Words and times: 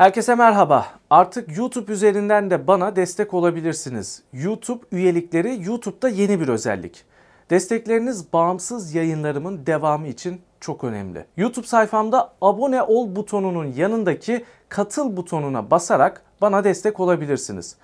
Herkese 0.00 0.34
merhaba. 0.34 0.86
Artık 1.10 1.56
YouTube 1.56 1.92
üzerinden 1.92 2.50
de 2.50 2.66
bana 2.66 2.96
destek 2.96 3.34
olabilirsiniz. 3.34 4.22
YouTube 4.32 4.84
üyelikleri 4.92 5.64
YouTube'da 5.64 6.08
yeni 6.08 6.40
bir 6.40 6.48
özellik. 6.48 7.04
Destekleriniz 7.50 8.32
bağımsız 8.32 8.94
yayınlarımın 8.94 9.66
devamı 9.66 10.08
için 10.08 10.40
çok 10.60 10.84
önemli. 10.84 11.26
YouTube 11.36 11.66
sayfamda 11.66 12.32
abone 12.40 12.82
ol 12.82 13.16
butonunun 13.16 13.66
yanındaki 13.66 14.44
katıl 14.68 15.16
butonuna 15.16 15.70
basarak 15.70 16.22
bana 16.40 16.64
destek 16.64 17.00
olabilirsiniz. 17.00 17.76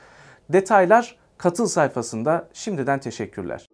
Detaylar 0.48 1.16
katıl 1.38 1.66
sayfasında 1.66 2.48
şimdiden 2.52 3.00
teşekkürler. 3.00 3.66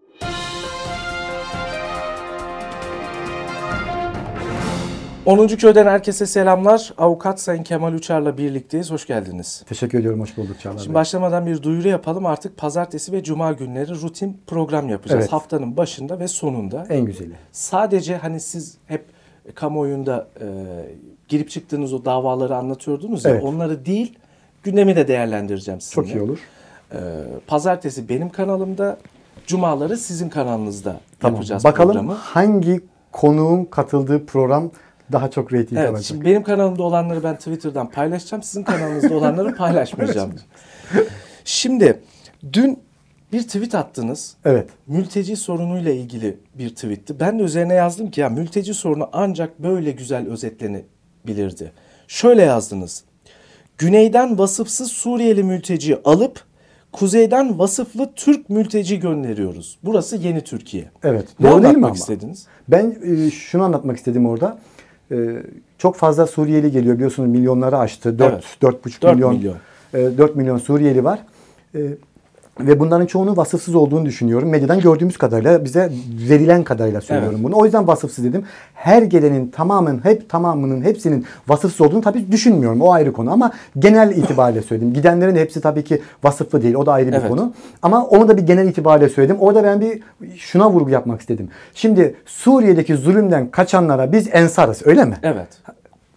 10. 5.26 5.46
Köy'den 5.48 5.86
herkese 5.86 6.26
selamlar. 6.26 6.94
Avukat 6.98 7.40
Sayın 7.40 7.62
Kemal 7.62 7.92
Uçar'la 7.92 8.38
birlikteyiz. 8.38 8.90
Hoş 8.90 9.06
geldiniz. 9.06 9.64
Teşekkür 9.68 9.98
ediyorum. 9.98 10.20
Hoş 10.20 10.36
bulduk 10.36 10.60
Çağlar 10.60 10.78
Şimdi 10.78 10.94
başlamadan 10.94 11.46
bir 11.46 11.62
duyuru 11.62 11.88
yapalım. 11.88 12.26
Artık 12.26 12.56
pazartesi 12.56 13.12
ve 13.12 13.22
cuma 13.22 13.52
günleri 13.52 13.90
rutin 13.90 14.40
program 14.46 14.88
yapacağız. 14.88 15.20
Evet. 15.20 15.32
Haftanın 15.32 15.76
başında 15.76 16.18
ve 16.20 16.28
sonunda. 16.28 16.86
En 16.90 17.04
güzeli. 17.04 17.34
Sadece 17.52 18.16
hani 18.16 18.40
siz 18.40 18.76
hep 18.86 19.04
kamuoyunda 19.54 20.28
e, 20.40 20.46
girip 21.28 21.50
çıktığınız 21.50 21.92
o 21.92 22.04
davaları 22.04 22.56
anlatıyordunuz 22.56 23.24
ya. 23.24 23.30
Evet. 23.30 23.44
Onları 23.44 23.86
değil 23.86 24.18
gündemi 24.62 24.96
de 24.96 25.08
değerlendireceğim 25.08 25.80
sizinle. 25.80 26.06
Çok 26.06 26.16
iyi 26.16 26.22
olur. 26.22 26.38
E, 26.92 26.98
pazartesi 27.46 28.08
benim 28.08 28.30
kanalımda, 28.30 28.98
cumaları 29.46 29.96
sizin 29.96 30.28
kanalınızda 30.28 31.00
Tamam. 31.20 31.34
yapacağız 31.34 31.64
Bakalım 31.64 31.92
programı. 31.92 32.12
hangi 32.12 32.80
konuğun 33.12 33.64
katıldığı 33.64 34.26
program 34.26 34.70
daha 35.12 35.30
çok 35.30 35.52
reyting 35.52 35.80
Evet, 35.80 35.90
alacak. 35.90 36.04
şimdi 36.04 36.24
benim 36.24 36.42
kanalımda 36.42 36.82
olanları 36.82 37.24
ben 37.24 37.36
Twitter'dan 37.36 37.90
paylaşacağım. 37.90 38.42
Sizin 38.42 38.62
kanalınızda 38.62 39.14
olanları 39.14 39.54
paylaşmayacağım. 39.56 40.32
Şimdi 41.44 42.00
dün 42.52 42.78
bir 43.32 43.42
tweet 43.42 43.74
attınız. 43.74 44.36
Evet. 44.44 44.70
Mülteci 44.86 45.36
sorunuyla 45.36 45.92
ilgili 45.92 46.36
bir 46.54 46.68
tweetti. 46.74 47.20
Ben 47.20 47.38
de 47.38 47.42
üzerine 47.42 47.74
yazdım 47.74 48.10
ki 48.10 48.20
ya 48.20 48.28
mülteci 48.28 48.74
sorunu 48.74 49.08
ancak 49.12 49.58
böyle 49.62 49.90
güzel 49.90 50.26
özetlenebilirdi. 50.28 51.72
Şöyle 52.08 52.42
yazdınız. 52.42 53.04
Güneyden 53.78 54.38
vasıfsız 54.38 54.92
Suriyeli 54.92 55.42
mülteci 55.42 55.98
alıp 56.04 56.40
kuzeyden 56.92 57.58
vasıflı 57.58 58.12
Türk 58.16 58.50
mülteci 58.50 59.00
gönderiyoruz. 59.00 59.78
Burası 59.84 60.16
yeni 60.16 60.40
Türkiye. 60.44 60.90
Evet. 61.04 61.28
Ne 61.40 61.50
Doğru 61.50 61.62
değil 61.62 61.76
mi 61.76 61.86
ama? 61.86 61.94
istediniz? 61.94 62.46
Ben 62.68 62.96
e, 63.26 63.30
şunu 63.30 63.62
anlatmak 63.62 63.96
istedim 63.96 64.26
orada. 64.26 64.58
E, 65.12 65.42
çok 65.78 65.96
fazla 65.96 66.26
Suriyeli 66.26 66.70
geliyor 66.70 66.94
biliyorsunuz 66.94 67.28
milyonları 67.28 67.78
aştı. 67.78 68.18
4 68.18 68.32
Evet. 68.32 68.44
4,5 68.62 69.02
Dört 69.02 69.14
milyon, 69.14 69.34
milyon. 69.36 69.56
e, 69.94 70.18
4 70.18 70.36
milyon 70.36 70.58
Suriyeli 70.58 71.04
var. 71.04 71.22
Ve 72.60 72.80
bunların 72.80 73.06
çoğunun 73.06 73.36
vasıfsız 73.36 73.74
olduğunu 73.74 74.04
düşünüyorum. 74.06 74.48
Medyadan 74.48 74.80
gördüğümüz 74.80 75.16
kadarıyla 75.18 75.64
bize 75.64 75.92
verilen 76.30 76.64
kadarıyla 76.64 77.00
söylüyorum 77.00 77.34
Evet. 77.36 77.44
bunu. 77.44 77.56
O 77.56 77.64
yüzden 77.64 77.86
vasıfsız 77.86 78.24
dedim. 78.24 78.44
Her 78.74 79.02
gelenin 79.02 79.48
tamamının 79.48 80.04
hep 80.04 80.28
tamamının 80.30 80.82
hepsinin 80.82 81.26
vasıfsız 81.48 81.80
olduğunu 81.80 82.00
tabii 82.00 82.32
düşünmüyorum. 82.32 82.80
O 82.80 82.92
ayrı 82.92 83.12
konu 83.12 83.32
ama 83.32 83.52
genel 83.78 84.16
itibariyle 84.16 84.62
söyledim. 84.68 84.92
Gidenlerin 84.94 85.36
hepsi 85.36 85.60
tabii 85.60 85.84
ki 85.84 86.02
vasıflı 86.24 86.62
değil. 86.62 86.74
O 86.74 86.86
da 86.86 86.92
ayrı 86.92 87.08
bir 87.08 87.16
Evet. 87.16 87.28
konu. 87.28 87.52
Ama 87.82 88.04
onu 88.06 88.28
da 88.28 88.36
bir 88.36 88.42
genel 88.42 88.68
itibariyle 88.68 89.08
söyledim. 89.08 89.36
Orada 89.40 89.64
ben 89.64 89.80
bir 89.80 90.02
şuna 90.36 90.70
vurgu 90.70 90.90
yapmak 90.90 91.20
istedim. 91.20 91.48
Şimdi 91.74 92.14
Suriye'deki 92.26 92.96
zulümden 92.96 93.48
kaçanlara 93.50 94.12
biz 94.12 94.28
ensarız 94.32 94.82
öyle 94.86 95.04
mi? 95.04 95.16
Evet. 95.22 95.48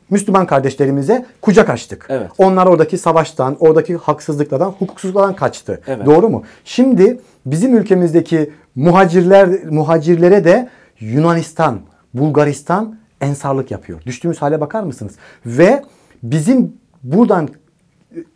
Müslüman 0.09 0.48
kardeşlerimize 0.48 1.25
kucak 1.42 1.70
açtık. 1.70 2.08
Evet. 2.09 2.31
Onlar 2.38 2.67
oradaki 2.67 2.98
savaştan, 2.98 3.58
oradaki 3.59 3.95
haksızlıklardan, 3.95 4.70
hukuksuzluklardan 4.70 5.36
kaçtı. 5.36 5.81
Evet. 5.88 6.06
Doğru 6.06 6.30
mu? 6.30 6.44
Şimdi 6.66 7.20
bizim 7.45 7.78
ülkemizdeki 7.78 8.52
muhacirler 8.76 9.66
muhacirlere 9.66 10.44
de 10.44 10.70
Yunanistan, 10.99 11.80
Bulgaristan 12.14 12.98
ensarlık 13.21 13.71
yapıyor. 13.71 14.02
Düştüğümüz 14.05 14.42
hale 14.42 14.61
bakar 14.61 14.83
mısınız? 14.83 15.15
Ve 15.45 15.83
bizim 16.23 16.73
buradan 17.04 17.49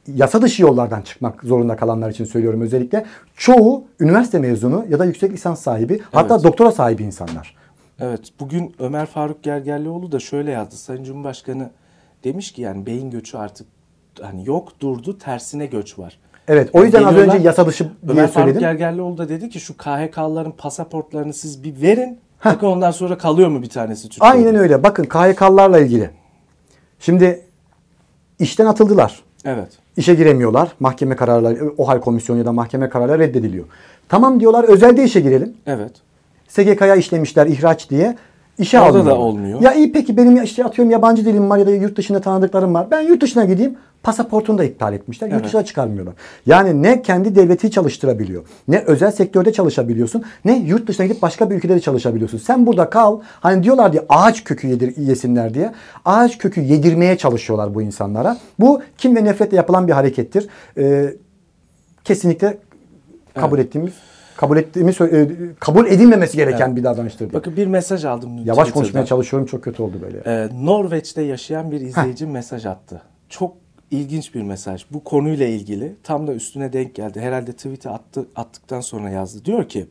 yasa 0.07 0.41
dışı 0.41 0.61
yollardan 0.61 1.01
çıkmak 1.01 1.43
zorunda 1.43 1.75
kalanlar 1.75 2.09
için 2.09 2.25
söylüyorum 2.25 2.61
özellikle. 2.61 3.05
Çoğu 3.35 3.83
üniversite 3.99 4.39
mezunu 4.39 4.85
ya 4.89 4.99
da 4.99 5.05
yüksek 5.05 5.33
lisans 5.33 5.61
sahibi 5.61 5.99
hatta 6.11 6.35
Evet. 6.35 6.43
doktora 6.43 6.71
sahibi 6.71 7.03
insanlar. 7.03 7.58
Evet 7.99 8.29
bugün 8.39 8.75
Ömer 8.79 9.05
Faruk 9.05 9.43
Gergerlioğlu 9.43 10.11
da 10.11 10.19
şöyle 10.19 10.51
yazdı. 10.51 10.75
Sayın 10.75 11.03
Cumhurbaşkanı 11.03 11.69
demiş 12.23 12.51
ki 12.51 12.61
yani 12.61 12.85
beyin 12.85 13.11
göçü 13.11 13.37
artık 13.37 13.67
hani 14.21 14.47
yok 14.47 14.79
durdu 14.79 15.17
tersine 15.17 15.65
göç 15.65 15.99
var. 15.99 16.19
Evet 16.47 16.69
o 16.73 16.83
yüzden 16.83 17.03
az 17.03 17.09
Geliyorlar, 17.09 17.35
önce 17.35 17.47
yasa 17.47 17.67
dışı 17.67 17.83
diye 17.83 17.93
Ömer 18.11 18.27
Faruk 18.27 18.33
söyledim. 18.33 18.59
Gergerlioğlu 18.59 19.17
da 19.17 19.29
dedi 19.29 19.49
ki 19.49 19.59
şu 19.59 19.77
KHK'lıların 19.77 20.51
pasaportlarını 20.51 21.33
siz 21.33 21.63
bir 21.63 21.81
verin. 21.81 22.19
Bakın 22.45 22.67
ondan 22.67 22.91
sonra 22.91 23.17
kalıyor 23.17 23.49
mu 23.49 23.61
bir 23.61 23.69
tanesi 23.69 24.09
Türkiye'de? 24.09 24.33
Aynen 24.33 24.55
öyle. 24.55 24.83
Bakın 24.83 25.03
KHK'larla 25.03 25.79
ilgili. 25.79 26.09
Şimdi 26.99 27.41
işten 28.39 28.65
atıldılar. 28.65 29.23
Evet. 29.45 29.69
İşe 29.97 30.15
giremiyorlar. 30.15 30.69
Mahkeme 30.79 31.15
kararları, 31.15 31.73
OHAL 31.77 31.99
komisyonu 31.99 32.39
ya 32.39 32.45
da 32.45 32.51
mahkeme 32.51 32.89
kararları 32.89 33.19
reddediliyor. 33.19 33.65
Tamam 34.09 34.39
diyorlar 34.39 34.63
özelde 34.63 35.03
işe 35.03 35.19
girelim. 35.19 35.53
Evet. 35.65 35.91
SGK'ya 36.49 36.95
işlemişler 36.95 37.47
ihraç 37.47 37.89
diye. 37.89 38.15
İşe 38.57 38.79
Orada 38.79 38.93
da 38.93 38.99
almıyorlar. 38.99 39.17
olmuyor. 39.23 39.61
Ya 39.61 39.73
iyi 39.73 39.91
peki 39.91 40.17
benim 40.17 40.43
işte 40.43 40.63
atıyorum 40.63 40.91
yabancı 40.91 41.25
dilim 41.25 41.49
var 41.49 41.57
ya 41.57 41.67
da 41.67 41.71
yurt 41.71 41.97
dışında 41.97 42.21
tanıdıklarım 42.21 42.73
var. 42.73 42.87
Ben 42.91 43.01
yurt 43.01 43.21
dışına 43.21 43.45
gideyim. 43.45 43.75
Pasaportunu 44.03 44.57
da 44.57 44.63
iptal 44.63 44.93
etmişler. 44.93 45.27
Yurt 45.27 45.35
Evet. 45.35 45.45
dışına 45.45 45.65
çıkarmıyorlar. 45.65 46.13
Yani 46.45 46.83
ne 46.83 47.01
kendi 47.01 47.35
devleti 47.35 47.71
çalıştırabiliyor. 47.71 48.43
Ne 48.67 48.79
özel 48.79 49.11
sektörde 49.11 49.53
çalışabiliyorsun. 49.53 50.23
Ne 50.45 50.57
yurt 50.57 50.87
dışına 50.87 51.05
gidip 51.05 51.21
başka 51.21 51.49
bir 51.49 51.55
ülkede 51.55 51.75
de 51.75 51.79
çalışabiliyorsun. 51.79 52.37
Sen 52.37 52.65
burada 52.65 52.89
kal. 52.89 53.19
Hani 53.39 53.63
diyorlar 53.63 53.93
diye 53.93 54.05
ağaç 54.09 54.43
kökü 54.43 54.67
yedir, 54.67 54.97
yesinler 54.97 55.53
diye. 55.53 55.71
Ağaç 56.05 56.37
kökü 56.37 56.61
yedirmeye 56.61 57.17
çalışıyorlar 57.17 57.75
bu 57.75 57.81
insanlara. 57.81 58.37
Bu 58.59 58.81
kim 58.97 59.15
ve 59.15 59.23
nefretle 59.23 59.57
yapılan 59.57 59.87
bir 59.87 59.93
harekettir. 59.93 60.47
Ee, 60.77 61.13
kesinlikle 62.03 62.57
kabul 63.35 63.59
ettiğimiz 63.59 63.93
kabul 64.39 64.57
ettiğimiz 64.57 64.95
sö- 64.95 65.51
e, 65.51 65.55
kabul 65.59 65.87
edilmemesi 65.87 66.37
gereken 66.37 66.75
bir 66.75 66.83
davranıştır. 66.83 67.19
diye. 67.19 67.33
Bakın 67.33 67.57
bir 67.57 67.67
mesaj 67.67 68.05
aldım. 68.05 68.29
Yavaş 68.37 68.47
Twitter'dan. 68.47 68.73
konuşmaya 68.73 69.05
çalışıyorum 69.05 69.47
çok 69.47 69.63
kötü 69.63 69.83
oldu 69.83 69.93
böyle. 70.01 70.17
Ee, 70.25 70.49
Norveç'te 70.65 71.21
yaşayan 71.21 71.71
bir 71.71 71.81
izleyici 71.81 72.25
mesaj 72.25 72.65
attı. 72.65 73.01
Çok 73.29 73.57
ilginç 73.91 74.35
bir 74.35 74.41
mesaj. 74.41 74.85
Bu 74.91 75.03
konuyla 75.03 75.47
ilgili 75.47 75.95
tam 76.03 76.27
da 76.27 76.33
üstüne 76.33 76.73
denk 76.73 76.95
geldi. 76.95 77.19
Herhalde 77.19 77.51
tweet'i 77.53 77.89
attı, 77.89 78.27
attıktan 78.35 78.81
sonra 78.81 79.09
yazdı. 79.09 79.45
Diyor 79.45 79.69
ki 79.69 79.85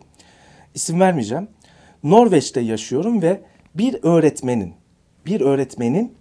isim 0.74 1.00
vermeyeceğim. 1.00 1.48
Norveç'te 2.02 2.60
yaşıyorum 2.60 3.22
ve 3.22 3.40
bir 3.74 3.98
öğretmenin 4.02 4.72
bir 5.26 5.40
öğretmenin 5.40 6.12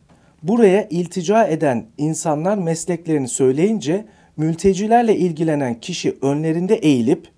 buraya 0.43 0.87
iltica 0.89 1.43
eden 1.47 1.85
insanlar 1.97 2.57
mesleklerini 2.57 3.27
söyleyince 3.27 4.05
mültecilerle 4.37 5.15
ilgilenen 5.15 5.79
kişi 5.79 6.17
önlerinde 6.21 6.75
eğilip 6.75 7.36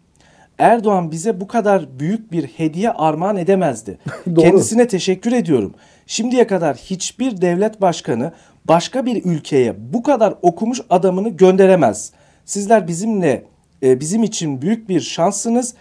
Erdoğan 0.60 1.12
bize 1.12 1.42
bu 1.42 1.48
kadar 1.48 2.00
büyük 2.00 2.32
bir 2.32 2.48
hediye 2.48 2.92
armağan 2.92 3.38
edemezdi. 3.38 3.98
Kendisine 4.38 4.88
teşekkür 4.88 5.32
ediyorum. 5.32 5.74
Şimdiye 6.08 6.48
kadar 6.48 6.76
hiçbir 6.78 7.42
devlet 7.42 7.82
başkanı 7.82 8.32
başka 8.66 9.06
bir 9.06 9.26
ülkeye 9.26 9.76
bu 9.94 10.04
kadar 10.04 10.34
okumuş 10.42 10.82
adamını 10.90 11.30
gönderemez. 11.30 12.12
Sizler 12.46 12.88
bizimle 12.88 13.46
e, 13.84 14.00
bizim 14.00 14.24
için 14.24 14.62
büyük 14.62 14.90
bir 14.90 15.02
şanssınız. 15.02 15.74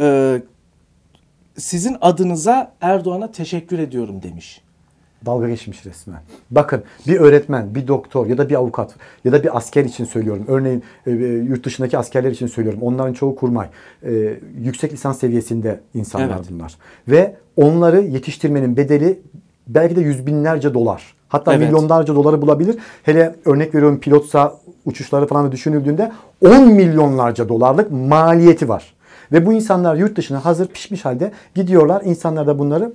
E, 0.00 0.36
sizin 1.56 1.96
adınıza 2.00 2.72
Erdoğan'a 2.80 3.32
teşekkür 3.32 3.78
ediyorum 3.78 4.22
demiş. 4.22 4.60
Dalga 5.26 5.48
geçmiş 5.48 5.86
resmen. 5.86 6.20
Bakın 6.50 6.82
bir 7.06 7.20
öğretmen, 7.20 7.74
bir 7.74 7.88
doktor 7.88 8.26
ya 8.26 8.38
da 8.38 8.48
bir 8.48 8.54
avukat 8.54 8.94
ya 9.24 9.32
da 9.32 9.42
bir 9.42 9.56
asker 9.56 9.84
için 9.84 10.04
söylüyorum. 10.04 10.44
Örneğin 10.48 10.82
e, 11.06 11.10
e, 11.10 11.14
yurt 11.26 11.64
dışındaki 11.64 11.98
askerler 11.98 12.30
için 12.30 12.46
söylüyorum. 12.46 12.80
Onların 12.82 13.12
çoğu 13.12 13.36
kurmay. 13.36 13.66
E, 14.02 14.38
yüksek 14.60 14.92
lisans 14.92 15.18
seviyesinde 15.18 15.80
insanlar 15.94 16.36
Evet. 16.36 16.46
bunlar. 16.50 16.76
Ve 17.08 17.36
onları 17.56 18.00
yetiştirmenin 18.00 18.76
bedeli 18.76 19.18
belki 19.68 19.96
de 19.96 20.00
yüz 20.00 20.26
binlerce 20.26 20.74
dolar. 20.74 21.14
Hatta 21.28 21.54
Evet. 21.54 21.66
milyonlarca 21.66 22.14
doları 22.14 22.42
bulabilir. 22.42 22.78
Hele 23.02 23.34
örnek 23.44 23.74
veriyorum 23.74 24.00
pilotsa 24.00 24.54
uçuşları 24.84 25.26
falan 25.26 25.46
da 25.46 25.52
düşünüldüğünde 25.52 26.12
10 26.46 26.72
milyonlarca 26.72 27.48
dolarlık 27.48 27.90
maliyeti 27.90 28.68
var. 28.68 28.94
Ve 29.32 29.46
bu 29.46 29.52
insanlar 29.52 29.96
yurt 29.96 30.16
dışına 30.16 30.44
hazır 30.44 30.66
pişmiş 30.68 31.04
halde 31.04 31.32
gidiyorlar. 31.54 32.02
İnsanlar 32.04 32.46
da 32.46 32.58
bunları 32.58 32.92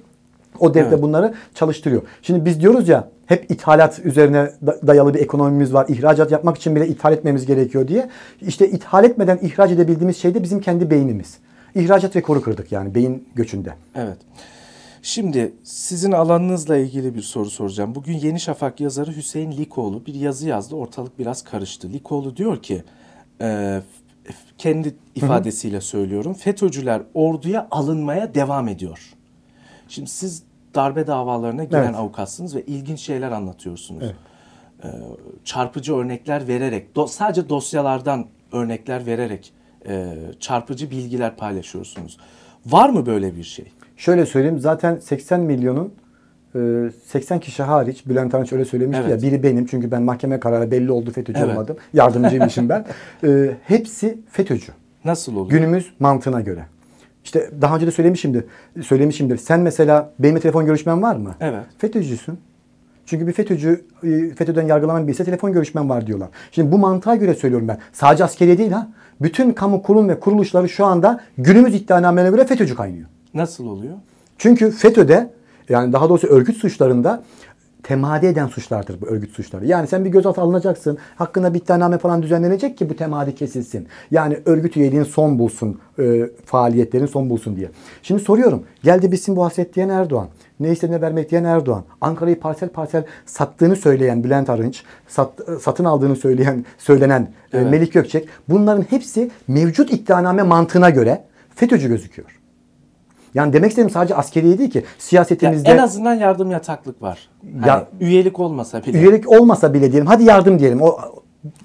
o 0.60 0.74
devlet 0.74 0.94
Evet. 0.94 1.02
bunları 1.02 1.34
çalıştırıyor. 1.56 2.02
Şimdi 2.22 2.46
biz 2.46 2.62
diyoruz 2.62 2.88
ya 2.90 3.10
hep 3.26 3.52
ithalat 3.52 4.00
üzerine 4.04 4.52
da- 4.66 4.88
dayalı 4.88 5.14
bir 5.14 5.20
ekonomimiz 5.20 5.74
var. 5.74 5.86
İhracat 5.90 6.32
yapmak 6.32 6.58
için 6.58 6.76
bile 6.76 6.88
ithal 6.88 7.14
etmemiz 7.14 7.46
gerekiyor 7.46 7.88
diye. 7.88 8.10
İşte 8.42 8.70
ithal 8.70 9.04
etmeden 9.04 9.40
ihraç 9.42 9.72
edebildiğimiz 9.72 10.18
şey 10.18 10.34
de 10.36 10.44
bizim 10.44 10.60
kendi 10.62 10.90
beynimiz. 10.90 11.38
İhracat 11.76 12.16
rekoru 12.16 12.42
kırdık 12.42 12.72
yani 12.72 12.96
beyin 12.96 13.28
göçünde. 13.36 13.74
Evet. 13.96 14.18
Şimdi 15.02 15.54
sizin 15.64 16.12
alanınızla 16.12 16.78
ilgili 16.78 17.16
bir 17.16 17.22
soru 17.22 17.50
soracağım. 17.50 17.96
Bugün 17.96 18.14
Yeni 18.14 18.40
Şafak 18.40 18.80
yazarı 18.80 19.16
Hüseyin 19.16 19.52
Likoğlu 19.52 20.06
bir 20.06 20.14
yazı 20.14 20.48
yazdı. 20.48 20.76
Ortalık 20.76 21.20
biraz 21.20 21.44
karıştı. 21.44 21.90
Likoğlu 21.94 22.38
diyor 22.38 22.62
ki 22.62 22.84
e, 23.42 23.80
kendi 24.58 24.96
ifadesiyle 25.16 25.82
söylüyorum. 25.82 26.34
FETÖ'cüler 26.34 27.02
orduya 27.14 27.68
alınmaya 27.72 28.36
devam 28.36 28.68
ediyor. 28.68 29.14
Şimdi 29.88 30.10
siz 30.10 30.44
darbe 30.76 31.08
davalarına 31.08 31.64
giren 31.64 31.84
Evet. 31.84 31.96
avukatsınız 31.96 32.56
ve 32.56 32.62
ilginç 32.66 33.00
şeyler 33.00 33.32
anlatıyorsunuz. 33.32 34.04
E, 34.84 34.88
çarpıcı 35.44 35.96
örnekler 35.96 36.48
vererek, 36.48 36.88
do- 36.96 37.08
sadece 37.08 37.50
dosyalardan 37.50 38.26
örnekler 38.52 39.06
vererek 39.06 39.54
e, 39.88 40.16
çarpıcı 40.40 40.92
bilgiler 40.92 41.36
paylaşıyorsunuz. 41.38 42.18
Var 42.66 42.90
mı 42.90 43.06
böyle 43.06 43.36
bir 43.36 43.44
şey? 43.44 43.66
Şöyle 43.98 44.26
söyleyeyim 44.26 44.60
zaten 44.60 44.96
80 45.00 45.40
milyonun 45.42 45.94
e, 46.56 46.60
80 47.06 47.40
kişi 47.40 47.64
hariç 47.64 48.06
Bülent 48.08 48.36
Arınç 48.36 48.54
öyle 48.54 48.66
söylemişti 48.66 49.04
Evet. 49.08 49.24
ya 49.24 49.30
biri 49.32 49.44
benim 49.44 49.66
çünkü 49.66 49.92
ben 49.92 50.02
mahkeme 50.04 50.40
kararı 50.40 50.72
belli 50.72 50.92
oldu 50.92 51.12
FETÖ'cü 51.12 51.40
Evet. 51.40 51.50
olmadım. 51.50 51.78
Yardımcıymışım 51.94 52.70
ben. 52.70 52.86
E, 53.24 53.58
hepsi 53.64 54.18
FETÖ'cü. 54.30 54.72
Nasıl 55.06 55.36
oluyor? 55.36 55.50
Günümüz 55.60 55.94
mantığına 56.00 56.42
göre. 56.42 56.66
İşte 57.26 57.50
daha 57.62 57.76
önce 57.76 57.88
de 57.88 57.92
söylemişimdir. 57.92 58.46
Söylemişimdir. 58.82 59.38
Sen 59.38 59.60
mesela 59.60 60.14
benimle 60.20 60.40
telefon 60.40 60.66
görüşmen 60.66 61.02
var 61.02 61.16
mı? 61.16 61.36
Evet. 61.40 61.64
FETÖ'cüsün. 61.78 62.40
Çünkü 63.06 63.28
bir 63.28 63.34
FETÖ'cü 63.34 63.86
e, 64.04 64.30
FETÖ'den 64.30 64.68
yargılanan 64.68 65.08
birisi 65.08 65.26
telefon 65.26 65.54
görüşmen 65.54 65.90
var 65.90 66.08
diyorlar. 66.08 66.30
Şimdi 66.52 66.72
bu 66.72 66.78
mantığa 66.78 67.16
göre 67.16 67.34
söylüyorum 67.34 67.68
ben. 67.68 67.78
Sadece 67.94 68.24
askeriye 68.24 68.58
değil 68.58 68.72
ha. 68.72 68.88
Bütün 69.22 69.52
kamu 69.52 69.82
kurum 69.82 70.10
ve 70.10 70.20
kuruluşları 70.20 70.70
şu 70.70 70.86
anda 70.86 71.22
günümüz 71.38 71.76
iddianamelerine 71.76 72.36
göre 72.36 72.48
FETÖ'cü 72.48 72.76
kaynıyor. 72.76 73.08
Nasıl 73.34 73.68
oluyor? 73.68 73.94
Çünkü 74.38 74.72
FETÖ'de 74.72 75.30
yani 75.70 75.94
daha 75.94 76.10
doğrusu 76.10 76.28
örgüt 76.28 76.58
suçlarında 76.58 77.24
temadi 77.88 78.26
eden 78.26 78.48
suçlardır 78.48 79.02
bu 79.02 79.06
örgüt 79.06 79.32
suçları. 79.32 79.66
Yani 79.66 79.88
sen 79.88 80.06
bir 80.06 80.10
gözaltı 80.10 80.42
alınacaksın. 80.42 80.98
Hakkında 81.16 81.54
bir 81.54 81.62
iddianame 81.62 81.98
falan 81.98 82.24
düzenlenecek 82.24 82.78
ki 82.78 82.90
bu 82.90 82.96
temadi 82.96 83.36
kesilsin. 83.36 83.88
Yani 84.12 84.40
örgüt 84.46 84.78
üyeliğin 84.78 85.04
son 85.04 85.40
bulsun, 85.40 85.80
e, 86.00 86.30
faaliyetlerin 86.46 87.06
son 87.06 87.30
bulsun 87.30 87.56
diye. 87.56 87.70
Şimdi 88.04 88.22
soruyorum. 88.24 88.64
Geldi 88.84 89.12
bitsin 89.12 89.36
bu 89.36 89.46
hasret 89.46 89.76
diyen 89.76 89.90
Erdoğan. 89.90 90.28
Ne 90.60 90.72
istediğine 90.72 91.02
vermek 91.02 91.32
diyen 91.32 91.44
Erdoğan. 91.44 91.84
Ankara'yı 92.02 92.40
parsel 92.40 92.70
parsel 92.70 93.04
sattığını 93.26 93.76
söyleyen 93.76 94.24
Bülent 94.24 94.50
Arınç, 94.50 94.84
sat- 95.08 95.62
satın 95.62 95.86
aldığını 95.86 96.16
söyleyen 96.16 96.66
söylenen 96.78 97.22
e, 97.22 97.58
Evet. 97.58 97.72
Melik 97.72 97.94
Gökçek. 97.94 98.28
Bunların 98.50 98.82
hepsi 98.90 99.32
mevcut 99.48 99.94
iddianame 99.94 100.44
mantığına 100.44 100.90
göre 100.90 101.24
FETÖ'cü 101.56 101.88
gözüküyor. 101.88 102.35
Yani 103.36 103.54
demek 103.54 103.70
istediğim 103.70 103.90
sadece 103.90 104.16
askeriye 104.16 104.58
değil 104.58 104.70
ki 104.70 104.78
Ya 104.78 104.84
siyasetimizde 104.98 105.70
en 105.72 105.78
azından 105.78 106.14
yardım 106.14 106.52
yataklık 106.52 107.02
var. 107.02 107.30
Hani 107.60 107.68
Ya- 107.68 107.88
üyelik 108.00 108.40
olmasa 108.40 108.84
bile. 108.84 108.98
üyelik 109.00 109.30
olmasa 109.32 109.74
bile 109.74 109.92
diyelim 109.92 110.08
hadi 110.08 110.24
yardım 110.24 110.60
diyelim. 110.60 110.82
O 110.82 110.98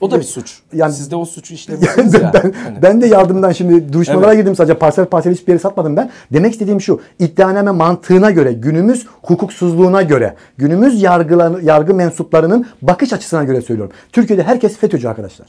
o 0.00 0.10
da 0.10 0.18
bir 0.18 0.22
suç. 0.22 0.58
Yani- 0.72 0.92
Siz 0.92 1.10
de 1.10 1.16
o 1.16 1.24
suçu 1.24 1.54
işlemişsiniz 1.54 2.14
ben, 2.14 2.20
ya. 2.20 2.32
ben, 2.34 2.52
Hani. 2.64 2.82
ben 2.82 3.00
de 3.02 3.06
yardımdan 3.06 3.52
şimdi 3.52 3.92
duruşmalara 3.92 4.26
Evet. 4.34 4.42
girdim 4.42 4.56
sadece 4.56 4.74
parsel 4.78 5.06
parsel 5.06 5.34
hiçbir 5.34 5.52
yere 5.52 5.58
satmadım 5.58 5.96
ben. 5.96 6.10
Demek 6.32 6.52
istediğim 6.52 6.80
şu 6.80 7.00
iddianame 7.18 7.70
mantığına 7.70 8.30
göre 8.30 8.52
günümüz 8.52 9.06
hukuksuzluğuna 9.22 10.02
göre 10.02 10.34
günümüz 10.58 11.02
yargılan, 11.02 11.60
yargı 11.62 11.94
mensuplarının 11.94 12.66
bakış 12.82 13.12
açısına 13.12 13.44
göre 13.44 13.60
söylüyorum. 13.60 13.94
Türkiye'de 14.12 14.42
herkes 14.42 14.76
FETÖ'cü 14.76 15.08
arkadaşlar. 15.08 15.46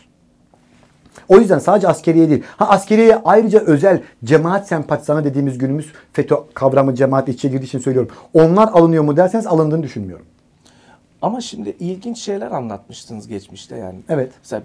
O 1.32 1.38
yüzden 1.40 1.60
sadece 1.60 1.88
askeriye 1.88 2.30
değil. 2.30 2.44
Ha 2.58 2.70
askeriyeye 2.70 3.22
ayrıca 3.26 3.60
özel 3.60 4.02
cemaat 4.24 4.68
sempatizanı 4.68 5.24
dediğimiz 5.24 5.58
günümüz 5.58 5.92
FETÖ 6.14 6.36
kavramı 6.54 6.96
cemaat 6.96 7.30
içe 7.30 7.48
girdiği 7.50 7.66
için 7.66 7.80
söylüyorum. 7.80 8.12
Onlar 8.34 8.68
alınıyor 8.68 9.04
mu 9.04 9.18
derseniz 9.18 9.48
alındığını 9.48 9.84
düşünmüyorum. 9.84 10.26
Ama 11.22 11.42
şimdi 11.42 11.76
ilginç 11.80 12.18
şeyler 12.18 12.52
anlatmıştınız 12.52 13.28
geçmişte 13.28 13.78
yani. 13.78 14.00
Evet. 14.10 14.32
Mesela 14.44 14.64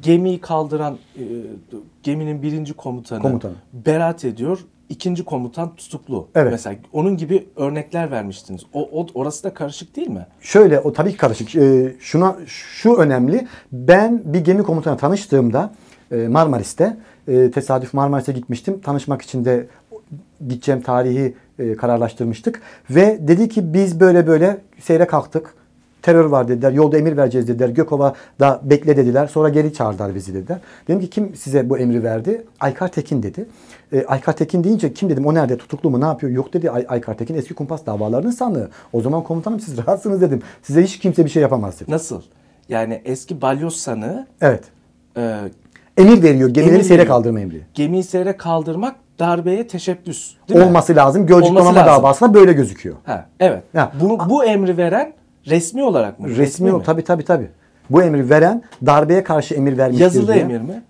gemiyi 0.00 0.40
kaldıran 0.40 0.98
e, 1.16 1.22
geminin 2.02 2.42
birinci 2.42 2.72
komutanı, 2.74 3.22
Komutanı. 3.22 3.52
beraat 3.72 4.24
ediyor. 4.24 4.58
İkinci 4.88 5.24
komutan 5.24 5.76
tutuklu. 5.76 6.28
Evet. 6.34 6.52
Mesela 6.52 6.76
onun 6.92 7.16
gibi 7.16 7.48
örnekler 7.56 8.10
vermiştiniz. 8.10 8.62
O, 8.72 8.88
o 8.92 9.06
orası 9.14 9.44
da 9.44 9.54
karışık 9.54 9.96
değil 9.96 10.08
mi? 10.08 10.26
Şöyle 10.40 10.80
o 10.80 10.92
tabii 10.92 11.10
ki 11.10 11.16
karışık. 11.16 11.56
Ee, 11.56 11.96
şuna 12.00 12.36
şu 12.46 12.94
önemli. 12.94 13.48
Ben 13.72 14.22
bir 14.24 14.40
gemi 14.40 14.62
komutanı 14.62 14.96
tanıştığımda 14.96 15.74
e, 16.12 16.16
Marmaris'te 16.16 16.96
e, 17.28 17.50
tesadüf 17.50 17.94
Marmaris'e 17.94 18.32
gitmiştim. 18.32 18.80
Tanışmak 18.80 19.22
için 19.22 19.44
de 19.44 19.66
gideceğim 20.48 20.82
tarihi 20.82 21.34
e, 21.58 21.76
kararlaştırmıştık 21.76 22.62
ve 22.90 23.18
dedi 23.28 23.48
ki 23.48 23.74
biz 23.74 24.00
böyle 24.00 24.26
böyle 24.26 24.60
seyre 24.80 25.06
kalktık. 25.06 25.54
Terör 26.08 26.24
var 26.24 26.48
dediler. 26.48 26.72
Yolda 26.72 26.98
emir 26.98 27.16
vereceğiz 27.16 27.48
dediler. 27.48 27.68
Gökova'da 27.68 28.60
bekle 28.62 28.96
dediler. 28.96 29.26
Sonra 29.26 29.48
geri 29.48 29.72
çağırdılar 29.72 30.14
bizi 30.14 30.34
dediler. 30.34 30.58
Dedim 30.88 31.00
ki 31.00 31.10
kim 31.10 31.36
size 31.36 31.70
bu 31.70 31.78
emri 31.78 32.02
verdi? 32.04 32.44
Aykar 32.60 32.88
Tekin 32.88 33.22
dedi. 33.22 33.46
E, 33.92 34.04
Aykar 34.04 34.36
Tekin 34.36 34.64
deyince 34.64 34.92
kim 34.92 35.10
dedim 35.10 35.26
o 35.26 35.34
nerede 35.34 35.56
tutuklu 35.58 35.90
mu 35.90 36.00
ne 36.00 36.04
yapıyor? 36.04 36.32
Yok 36.32 36.52
dedi 36.52 36.70
Ay- 36.70 36.84
Aykar 36.88 37.14
Tekin 37.18 37.34
eski 37.34 37.54
kumpas 37.54 37.86
davalarının 37.86 38.30
sanığı. 38.30 38.68
O 38.92 39.00
zaman 39.00 39.22
komutanım 39.22 39.60
siz 39.60 39.78
rahatsınız 39.86 40.20
dedim. 40.20 40.42
Size 40.62 40.82
hiç 40.82 40.98
kimse 40.98 41.24
bir 41.24 41.30
şey 41.30 41.42
yapamaz 41.42 41.80
dedim. 41.80 41.94
Nasıl? 41.94 42.22
Yani 42.68 43.02
eski 43.04 43.42
balyoz 43.42 43.76
sanığı 43.76 44.26
Evet. 44.40 44.64
e, 45.16 45.36
Emir 45.96 46.22
veriyor. 46.22 46.48
Gemileri 46.48 46.74
Emir 46.74 46.84
seyre 46.84 47.06
kaldırma 47.06 47.40
emri. 47.40 47.60
gemiyi 47.74 48.02
seyre 48.02 48.36
kaldırmak 48.36 48.96
darbeye 49.18 49.66
teşebbüs. 49.66 50.34
Değil 50.48 50.60
mi? 50.60 50.66
Olması 50.66 50.96
lazım. 50.96 51.26
Gölcük 51.26 51.50
Olması 51.50 51.64
donanma 51.64 51.80
lazım. 51.90 52.02
davasında 52.02 52.34
böyle 52.34 52.52
gözüküyor. 52.52 52.96
Ha, 53.04 53.26
evet. 53.40 53.62
Ya, 53.74 53.92
bu, 54.00 54.18
bu 54.28 54.44
emri 54.44 54.76
veren 54.76 55.12
resmi 55.50 55.82
olarak 55.84 56.20
mı? 56.20 56.28
Resmi 56.36 56.72
o 56.72 56.78
mi? 56.78 56.84
tabii 56.84 57.04
tabii 57.04 57.24
tabii. 57.24 57.48
Bu 57.90 58.02
emri 58.02 58.30
veren 58.30 58.62
darbeye 58.86 59.24
karşı 59.24 59.54
emir 59.54 59.78
vermiştir 59.78 60.04
Yazılı 60.04 60.26
diye. 60.34 60.38
emir 60.44 60.60
mi? 60.60 60.82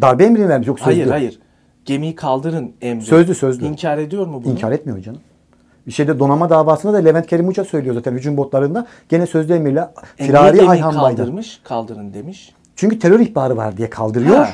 Darbe 0.00 0.24
emrini 0.24 0.48
vermiş 0.48 0.68
yok 0.68 0.78
sözlü. 0.78 0.92
Hayır 0.92 1.06
hayır. 1.10 1.38
Gemiyi 1.84 2.14
kaldırın 2.14 2.72
emri. 2.82 3.04
Sözlü, 3.04 3.34
sözlü. 3.34 3.66
İnkar 3.66 3.98
ediyor 3.98 4.26
mu 4.26 4.42
bunu? 4.44 4.52
İnkar 4.52 4.72
etmiyor 4.72 4.98
canım. 5.02 5.20
Bir 5.86 5.92
şeyde 5.92 6.18
donama 6.18 6.50
davasında 6.50 6.92
da 6.92 6.96
Levent 6.96 7.26
Kerim 7.26 7.48
Uça 7.48 7.64
söylüyor 7.64 7.94
zaten 7.94 8.12
hücum 8.12 8.36
botlarında. 8.36 8.86
Gene 9.08 9.26
sözlü 9.26 9.54
emirle 9.54 9.88
Firari 10.16 10.62
Ayhan 10.62 10.94
Baydan. 10.94 11.16
kaldırmış, 11.16 11.60
kaldırın 11.64 12.14
demiş. 12.14 12.54
Çünkü 12.76 12.98
terör 12.98 13.20
ihbarı 13.20 13.56
var 13.56 13.76
diye 13.76 13.90
kaldırıyor. 13.90 14.36
Ha. 14.36 14.48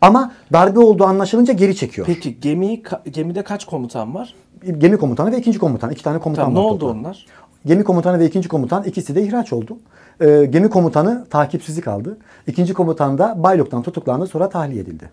Ama 0.00 0.32
darbe 0.52 0.78
olduğu 0.80 1.04
anlaşılınca 1.04 1.52
geri 1.52 1.76
çekiyor. 1.76 2.06
Peki 2.06 2.40
gemiyi 2.40 2.82
gemide 3.10 3.42
kaç 3.42 3.64
komutan 3.64 4.14
var? 4.14 4.34
Gemi 4.78 4.96
komutanı 4.96 5.32
ve 5.32 5.38
ikinci 5.38 5.58
komutan. 5.58 5.90
iki 5.90 6.02
tane 6.02 6.18
komutan 6.18 6.44
Tamam, 6.44 6.54
ne 6.62 6.66
var 6.66 6.70
oldu 6.70 6.78
toplam. 6.80 6.98
onlar? 7.00 7.26
Gemi 7.66 7.84
komutanı 7.84 8.18
ve 8.18 8.26
ikinci 8.26 8.48
komutan 8.48 8.84
ikisi 8.84 9.14
de 9.14 9.22
ihraç 9.22 9.52
oldu. 9.52 9.78
Ee, 10.20 10.44
gemi 10.50 10.70
komutanı 10.70 11.26
takipsizlik 11.30 11.88
aldı. 11.88 12.18
İkinci 12.46 12.74
komutan 12.74 13.18
da 13.18 13.42
Baylok'tan 13.42 13.82
tutuklandı 13.82 14.26
sonra 14.26 14.48
tahliye 14.48 14.82
edildi. 14.82 15.10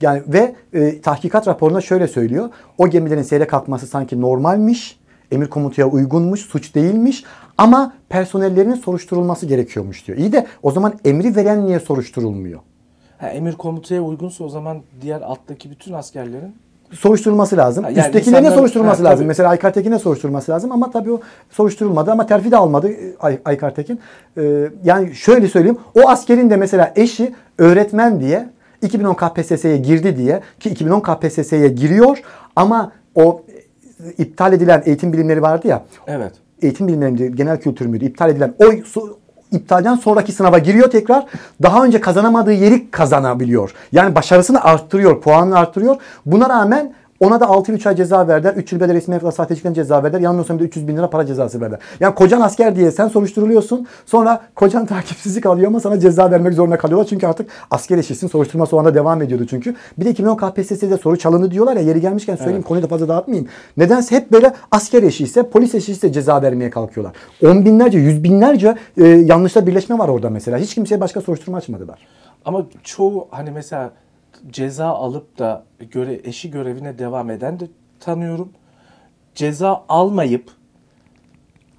Yani 0.00 0.22
ve 0.26 0.54
e, 0.72 1.00
tahkikat 1.00 1.48
raporunda 1.48 1.80
şöyle 1.80 2.08
söylüyor. 2.08 2.48
O 2.78 2.88
gemilerin 2.88 3.22
seyre 3.22 3.46
kalkması 3.46 3.86
sanki 3.86 4.20
normalmiş. 4.20 4.98
Emir 5.32 5.46
komutuya 5.46 5.86
uygunmuş, 5.86 6.40
suç 6.40 6.74
değilmiş. 6.74 7.24
Ama 7.58 7.92
personellerinin 8.08 8.74
soruşturulması 8.74 9.46
gerekiyormuş 9.46 10.06
diyor. 10.06 10.18
İyi 10.18 10.32
de 10.32 10.46
o 10.62 10.70
zaman 10.70 10.94
emri 11.04 11.36
veren 11.36 11.66
niye 11.66 11.80
soruşturulmuyor? 11.80 12.60
Ha, 13.18 13.28
emir 13.28 13.52
komutaya 13.52 14.02
uygunsa 14.02 14.44
o 14.44 14.48
zaman 14.48 14.82
diğer 15.00 15.20
alttaki 15.20 15.70
bütün 15.70 15.92
askerlerin 15.92 16.54
soruşturulması 16.94 17.56
lazım. 17.56 17.84
Yani 17.84 17.98
Üsttekilerine 17.98 18.46
insanların- 18.48 18.54
soruşturulması 18.54 19.02
Ha, 19.02 19.04
lazım. 19.08 19.18
tabii. 19.18 19.28
Mesela 19.28 19.48
Aykar 19.48 19.72
Tekin'e 19.72 19.98
soruşturulması 19.98 20.52
lazım 20.52 20.72
ama 20.72 20.90
tabii 20.90 21.12
o 21.12 21.20
soruşturulmadı 21.50 22.10
ama 22.12 22.26
terfi 22.26 22.50
de 22.50 22.56
almadı 22.56 22.88
e, 22.88 23.16
Ay- 23.20 23.38
Aykar 23.44 23.74
Tekin. 23.74 24.00
Ee, 24.38 24.68
yani 24.84 25.14
şöyle 25.14 25.48
söyleyeyim. 25.48 25.78
O 26.04 26.08
askerin 26.08 26.50
de 26.50 26.56
mesela 26.56 26.92
eşi 26.96 27.34
öğretmen 27.58 28.20
diye 28.20 28.48
2010 28.82 29.14
KPSS'ye 29.14 29.76
girdi 29.76 30.16
diye 30.16 30.40
ki 30.60 30.70
2010 30.70 31.00
KPSS'ye 31.00 31.68
giriyor 31.68 32.18
ama 32.56 32.92
o 33.14 33.42
e, 34.06 34.12
iptal 34.22 34.52
edilen 34.52 34.82
eğitim 34.86 35.12
bilimleri 35.12 35.42
vardı 35.42 35.68
ya. 35.68 35.84
evet. 36.06 36.32
Eğitim 36.62 36.88
bilimleri 36.88 37.34
genel 37.36 37.60
kültür 37.60 37.86
müydü? 37.86 38.04
İptal 38.04 38.30
edilen 38.30 38.54
o 38.58 38.64
iptalden 39.54 39.94
sonraki 39.94 40.32
sınava 40.32 40.58
giriyor 40.58 40.90
tekrar. 40.90 41.26
Daha 41.62 41.84
önce 41.84 42.00
kazanamadığı 42.00 42.52
yeri 42.52 42.90
kazanabiliyor. 42.90 43.74
Yani 43.92 44.14
başarısını 44.14 44.64
arttırıyor, 44.64 45.20
puanını 45.20 45.58
arttırıyor. 45.58 45.96
Buna 46.26 46.48
rağmen 46.48 46.94
ona 47.24 47.40
da 47.40 47.46
6 47.46 47.70
yıl 47.70 47.78
3 47.78 47.86
ay 47.86 47.96
ceza 47.96 48.28
verdiler. 48.28 48.54
3 48.54 48.72
yıl 48.72 48.80
bedel 48.80 48.94
resmi 48.94 49.24
ve 49.24 49.32
sahtecilikten 49.32 49.72
ceza 49.72 50.02
verdiler. 50.02 50.20
Yanılmıyorsam 50.20 50.58
bir 50.58 50.62
de 50.62 50.66
300 50.66 50.88
bin 50.88 50.96
lira 50.96 51.10
para 51.10 51.26
cezası 51.26 51.60
verdiler. 51.60 51.80
Yani 52.00 52.14
kocan 52.14 52.40
asker 52.40 52.76
diye 52.76 52.90
sen 52.90 53.08
soruşturuluyorsun. 53.08 53.86
Sonra 54.06 54.40
kocan 54.54 54.86
takipsizlik 54.94 55.46
alıyor 55.46 55.68
ama 55.68 55.80
sana 55.80 56.00
ceza 56.00 56.30
vermek 56.30 56.54
zorunda 56.54 56.78
kalıyorlar. 56.78 57.08
Çünkü 57.08 57.26
artık 57.26 57.50
asker 57.70 57.98
eşisin. 57.98 58.28
Soruşturma 58.28 58.66
o 58.72 58.78
anda 58.78 58.94
devam 58.94 59.22
ediyordu 59.22 59.46
çünkü. 59.50 59.74
Bir 59.98 60.04
de 60.04 60.10
2010 60.10 60.36
KPSS'de 60.36 60.96
soru 60.98 61.16
çalındı 61.16 61.50
diyorlar 61.50 61.76
ya. 61.76 61.82
Yeri 61.82 62.00
gelmişken 62.00 62.36
söyleyeyim 62.36 62.62
konuyu 62.62 62.84
da 62.84 62.88
fazla 62.88 63.08
dağıtmayayım. 63.08 63.48
Nedense 63.76 64.16
hep 64.16 64.32
böyle 64.32 64.52
asker 64.70 65.02
eşi 65.02 65.24
ise 65.24 65.42
polis 65.50 65.74
eşi 65.74 65.92
ise 65.92 66.12
ceza 66.12 66.42
vermeye 66.42 66.70
kalkıyorlar. 66.70 67.16
On 67.46 67.64
binlerce, 67.64 67.98
yüz 67.98 68.24
binlerce 68.24 68.74
e, 68.96 69.04
yanlışla 69.06 69.66
birleşme 69.66 69.98
var 69.98 70.08
orada 70.08 70.30
mesela. 70.30 70.58
Hiç 70.58 70.74
kimseye 70.74 71.00
başka 71.00 71.20
soruşturma 71.20 71.58
açmadılar. 71.58 71.98
Ama 72.44 72.66
çoğu 72.82 73.28
hani 73.30 73.50
mesela 73.50 73.90
ceza 74.50 74.86
alıp 74.86 75.38
da 75.38 75.64
göre 75.90 76.20
eşi 76.24 76.50
görevine 76.50 76.98
devam 76.98 77.30
eden 77.30 77.60
de 77.60 77.64
tanıyorum. 78.00 78.48
Ceza 79.34 79.84
almayıp 79.88 80.50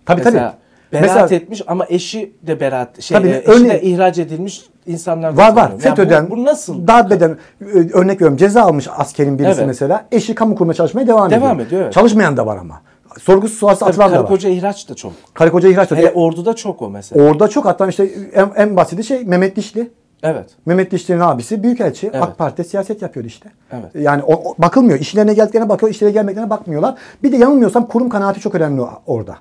Tabii 0.05 0.21
mesela 0.25 0.49
tabii. 0.91 1.01
beraat 1.01 1.21
Mesela- 1.21 1.35
etmiş 1.41 1.61
ama 1.67 1.85
eşi 1.89 2.33
de 2.41 2.59
beraat 2.59 3.01
şey 3.01 3.17
Tabii, 3.17 3.27
e, 3.27 3.37
eşi 3.37 3.51
örneğin- 3.51 3.69
de 3.69 3.81
ihraç 3.81 4.17
edilmiş 4.19 4.61
insanlar 4.87 5.29
Var 5.29 5.55
var. 5.55 5.69
Yani 5.69 5.79
FETÖ'den 5.79 6.27
bu, 6.29 6.35
bu 6.37 6.45
nasıl? 6.45 6.87
darbeden 6.87 7.37
e, 7.61 7.65
örnek 7.93 8.15
veriyorum 8.15 8.37
ceza 8.37 8.61
almış 8.61 8.87
askerin 8.97 9.39
birisi 9.39 9.57
Evet. 9.57 9.67
mesela. 9.67 10.05
Eşi 10.11 10.35
kamu 10.35 10.55
kurumuna 10.55 10.73
çalışmaya 10.73 11.07
devam, 11.07 11.29
Devam 11.31 11.51
ediyor. 11.55 11.67
ediyor, 11.67 11.81
evet. 11.81 11.93
Çalışmayan 11.93 12.37
da 12.37 12.45
var 12.45 12.57
ama. 12.57 12.81
Sorgusuz 13.21 13.57
sualsiz 13.59 13.83
atılan 13.87 14.11
da 14.11 14.19
var. 14.19 14.27
koca 14.27 14.49
ihraç 14.49 14.89
da 14.89 14.95
çok. 14.95 15.13
Karı 15.33 15.51
koca 15.51 15.69
ihraç 15.69 15.91
da. 15.91 15.95
Hele 15.95 16.11
orduda 16.11 16.53
çok 16.55 16.81
o 16.81 16.89
mesela. 16.89 17.23
Orada 17.29 17.47
çok 17.47 17.65
hatta 17.65 17.87
işte 17.87 18.03
en, 18.33 18.51
en 18.55 18.77
basiti 18.77 19.03
şey 19.03 19.23
Mehmet 19.23 19.55
Dişli. 19.55 19.91
Evet. 20.23 20.49
Mehmet 20.65 20.91
Dişli'nin 20.91 21.19
abisi 21.19 21.63
büyükelçi. 21.63 22.07
Evet. 22.13 22.23
AK 22.23 22.37
Parti'de 22.37 22.63
siyaset 22.63 23.01
yapıyordu 23.01 23.27
işte. 23.27 23.49
Evet. 23.71 23.95
Yani 24.05 24.23
o, 24.23 24.33
o- 24.33 24.55
bakılmıyor. 24.57 24.99
İşlerine 24.99 25.33
geldiklerine 25.33 25.69
bakıyor, 25.69 25.91
işlerine 25.91 26.13
gelmediklerine 26.13 26.49
bakmıyorlar. 26.49 26.95
Bir 27.23 27.31
de 27.31 27.37
yanılmıyorsam 27.37 27.87
kurum 27.87 28.09
kanaati 28.09 28.39
çok 28.39 28.55
önemli 28.55 28.81
orada. 29.07 29.35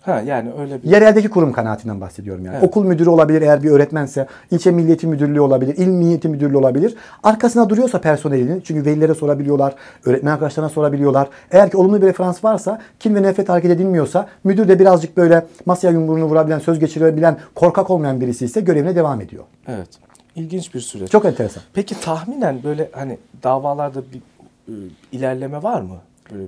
Ha 0.00 0.20
yani 0.26 0.50
öyle 0.60 0.82
bir 0.82 0.88
Yereldeki 0.90 1.30
kurum 1.30 1.52
kanaatinden 1.52 2.00
bahsediyorum 2.00 2.44
yani. 2.44 2.54
Evet. 2.60 2.68
Okul 2.68 2.84
müdürü 2.84 3.10
olabilir 3.10 3.42
eğer 3.42 3.62
bir 3.62 3.70
öğretmense, 3.70 4.26
ilçe 4.50 4.70
milliyeti 4.70 5.06
müdürlüğü 5.06 5.40
olabilir, 5.40 5.74
il 5.76 5.86
milliyeti 5.86 6.28
müdürlüğü 6.28 6.56
olabilir. 6.56 6.94
Arkasına 7.22 7.68
duruyorsa 7.70 8.00
personelinin 8.00 8.60
çünkü 8.60 8.84
velilere 8.90 9.14
sorabiliyorlar, 9.14 9.74
öğretmen 10.04 10.32
arkadaşlarına 10.32 10.68
sorabiliyorlar. 10.68 11.28
Eğer 11.50 11.70
ki 11.70 11.76
olumlu 11.76 12.02
bir 12.02 12.06
referans 12.06 12.44
varsa, 12.44 12.80
kim 13.00 13.14
ve 13.14 13.22
nefret 13.22 13.48
hareket 13.48 13.70
edilmiyorsa, 13.70 14.26
müdür 14.44 14.68
de 14.68 14.78
birazcık 14.78 15.16
böyle 15.16 15.46
masaya 15.66 15.90
yumruğunu 15.90 16.24
vurabilen, 16.24 16.58
söz 16.58 16.78
geçirebilen, 16.78 17.36
korkak 17.54 17.90
olmayan 17.90 18.20
birisi 18.20 18.44
ise 18.44 18.60
görevine 18.60 18.96
devam 18.96 19.20
ediyor. 19.20 19.44
evet. 19.68 19.88
İlginç 20.40 20.74
bir 20.74 20.80
süreç. 20.80 21.10
Çok 21.10 21.24
enteresan. 21.24 21.62
Peki 21.72 22.00
tahminen 22.00 22.62
böyle 22.62 22.90
hani 22.92 23.18
davalarda 23.42 24.02
bir 24.12 24.18
e, 24.68 24.74
ilerleme 25.12 25.62
var 25.62 25.80
mı? 25.80 25.96
Böyle 26.32 26.44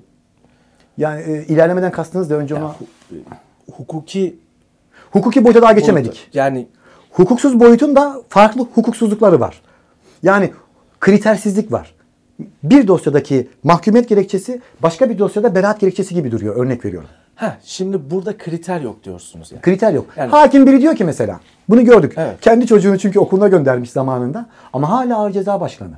Yani 0.99 1.23
e, 1.23 1.45
ilerlemeden 1.47 1.91
kastınız 1.93 2.31
da 2.31 2.35
önce 2.35 2.55
ona 2.55 2.65
hu- 2.65 2.85
e, 3.13 3.17
hukuki 3.73 4.37
hukuki 5.11 5.45
boyuta 5.45 5.63
daha 5.63 5.73
geçemedik. 5.73 6.13
boyuta- 6.13 6.39
Yani 6.39 6.67
Hukuksuz 7.13 7.61
boyutun 7.61 7.97
da 7.97 8.23
farklı 8.29 8.61
hukuksuzlukları 8.75 9.41
var. 9.41 9.63
Yani 10.23 10.51
kritersizlik 11.01 11.73
var. 11.73 11.95
Bir 12.63 12.89
dosyadaki 12.89 13.49
mahkumiyet 13.65 14.09
gerekçesi 14.09 14.61
başka 14.83 15.11
bir 15.11 15.19
dosyada 15.19 15.55
beraat 15.55 15.81
gerekçesi 15.81 16.15
gibi 16.15 16.31
duruyor. 16.31 16.57
Örnek 16.57 16.85
veriyorum. 16.85 17.09
Ha 17.35 17.57
şimdi 17.65 18.11
burada 18.11 18.39
kriter 18.39 18.81
yok 18.81 19.05
diyorsunuz 19.05 19.53
yani. 19.53 19.61
Kriter 19.63 19.93
yok. 19.93 20.07
Yani- 20.17 20.31
Hakim 20.31 20.67
biri 20.67 20.81
diyor 20.81 20.97
ki 20.97 21.05
mesela 21.05 21.41
bunu 21.69 21.85
gördük. 21.85 22.15
Evet. 22.17 22.41
Kendi 22.41 22.67
çocuğunu 22.67 22.99
çünkü 22.99 23.19
okuluna 23.19 23.49
göndermiş 23.49 23.91
zamanında 23.91 24.47
ama 24.73 24.91
hala 24.91 25.17
ağır 25.19 25.31
ceza 25.31 25.61
başkanı. 25.61 25.91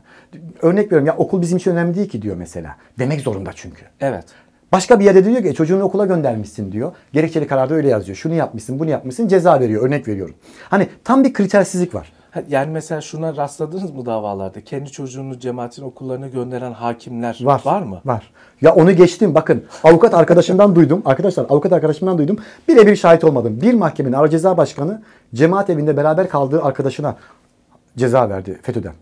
Örnek 0.62 0.86
veriyorum 0.86 1.06
ya 1.06 1.16
okul 1.16 1.40
bizim 1.40 1.58
için 1.58 1.70
önemli 1.70 1.94
değil 1.96 2.08
ki 2.08 2.22
diyor 2.22 2.36
mesela. 2.36 2.76
Demek 2.98 3.20
zorunda 3.20 3.50
çünkü. 3.54 3.82
Evet. 4.00 4.24
Başka 4.72 5.00
bir 5.00 5.04
yerde 5.04 5.24
diyor 5.24 5.42
ki 5.42 5.48
"E, 5.48 5.54
çocuğunu 5.54 5.82
okula 5.82 6.06
göndermişsin 6.06 6.72
diyor. 6.72 6.92
Gerekçeli 7.12 7.46
kararda 7.46 7.74
öyle 7.74 7.88
yazıyor. 7.88 8.16
Şunu 8.16 8.34
yapmışsın, 8.34 8.78
bunu 8.78 8.90
yapmışsın, 8.90 9.28
ceza 9.28 9.60
veriyor. 9.60 9.82
Örnek 9.86 10.08
veriyorum. 10.08 10.34
Hani 10.70 10.88
tam 11.04 11.24
bir 11.24 11.32
kritersizlik 11.32 11.94
var. 11.94 12.12
Yani 12.48 12.70
mesela 12.70 13.00
şuna 13.00 13.36
rastladınız 13.36 13.90
mı 13.90 14.06
davalarda? 14.06 14.60
Kendi 14.60 14.92
çocuğunu 14.92 15.38
cemaatin 15.38 15.82
okullarına 15.82 16.28
gönderen 16.28 16.72
hakimler 16.72 17.38
Var. 17.42 17.60
var 17.64 17.82
mı? 17.82 18.00
Var. 18.04 18.30
Ya 18.62 18.74
onu 18.74 18.92
geçtim 18.92 19.34
bakın. 19.34 19.64
Avukat 19.84 20.14
arkadaşımdan 20.14 20.74
duydum. 20.76 21.02
Arkadaşlar 21.04 21.46
avukat 21.50 21.72
arkadaşımdan 21.72 22.18
duydum. 22.18 22.38
Birebir 22.68 22.96
şahit 22.96 23.24
olmadım. 23.24 23.60
Bir 23.60 23.74
mahkemenin 23.74 24.14
ağır 24.14 24.28
ceza 24.28 24.56
başkanı 24.56 25.02
cemaat 25.34 25.70
evinde 25.70 25.96
beraber 25.96 26.28
kaldığı 26.28 26.62
arkadaşına 26.62 27.16
ceza 27.96 28.28
verdi 28.30 28.58
FETÖ'den. 28.62 28.92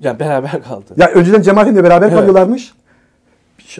Yani 0.00 0.20
beraber 0.20 0.62
kaldı. 0.62 0.94
Ya 0.96 1.10
önceden 1.10 1.42
cemaat 1.42 1.66
evinde 1.66 1.84
beraber 1.84 2.06
Evet. 2.06 2.16
kalıyorlarmış. 2.18 2.74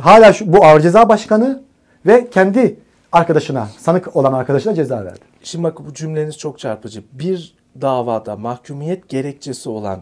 Hala 0.00 0.33
şu, 0.33 0.52
bu 0.52 0.64
ağır 0.64 0.81
ceza 0.81 1.09
başkanı 1.09 1.62
ve 2.07 2.31
kendi 2.31 2.76
arkadaşına, 3.12 3.69
sanık 3.78 4.16
olan 4.16 4.33
arkadaşına 4.33 4.75
ceza 4.75 5.05
verdi. 5.05 5.21
Şimdi 5.43 5.64
bak 5.64 5.87
bu 5.87 5.95
cümleniz 5.95 6.38
çok 6.38 6.59
çarpıcı. 6.59 7.02
Bir 7.12 7.57
davada 7.80 8.37
mahkumiyet 8.37 9.09
gerekçesi 9.09 9.68
olan 9.68 9.99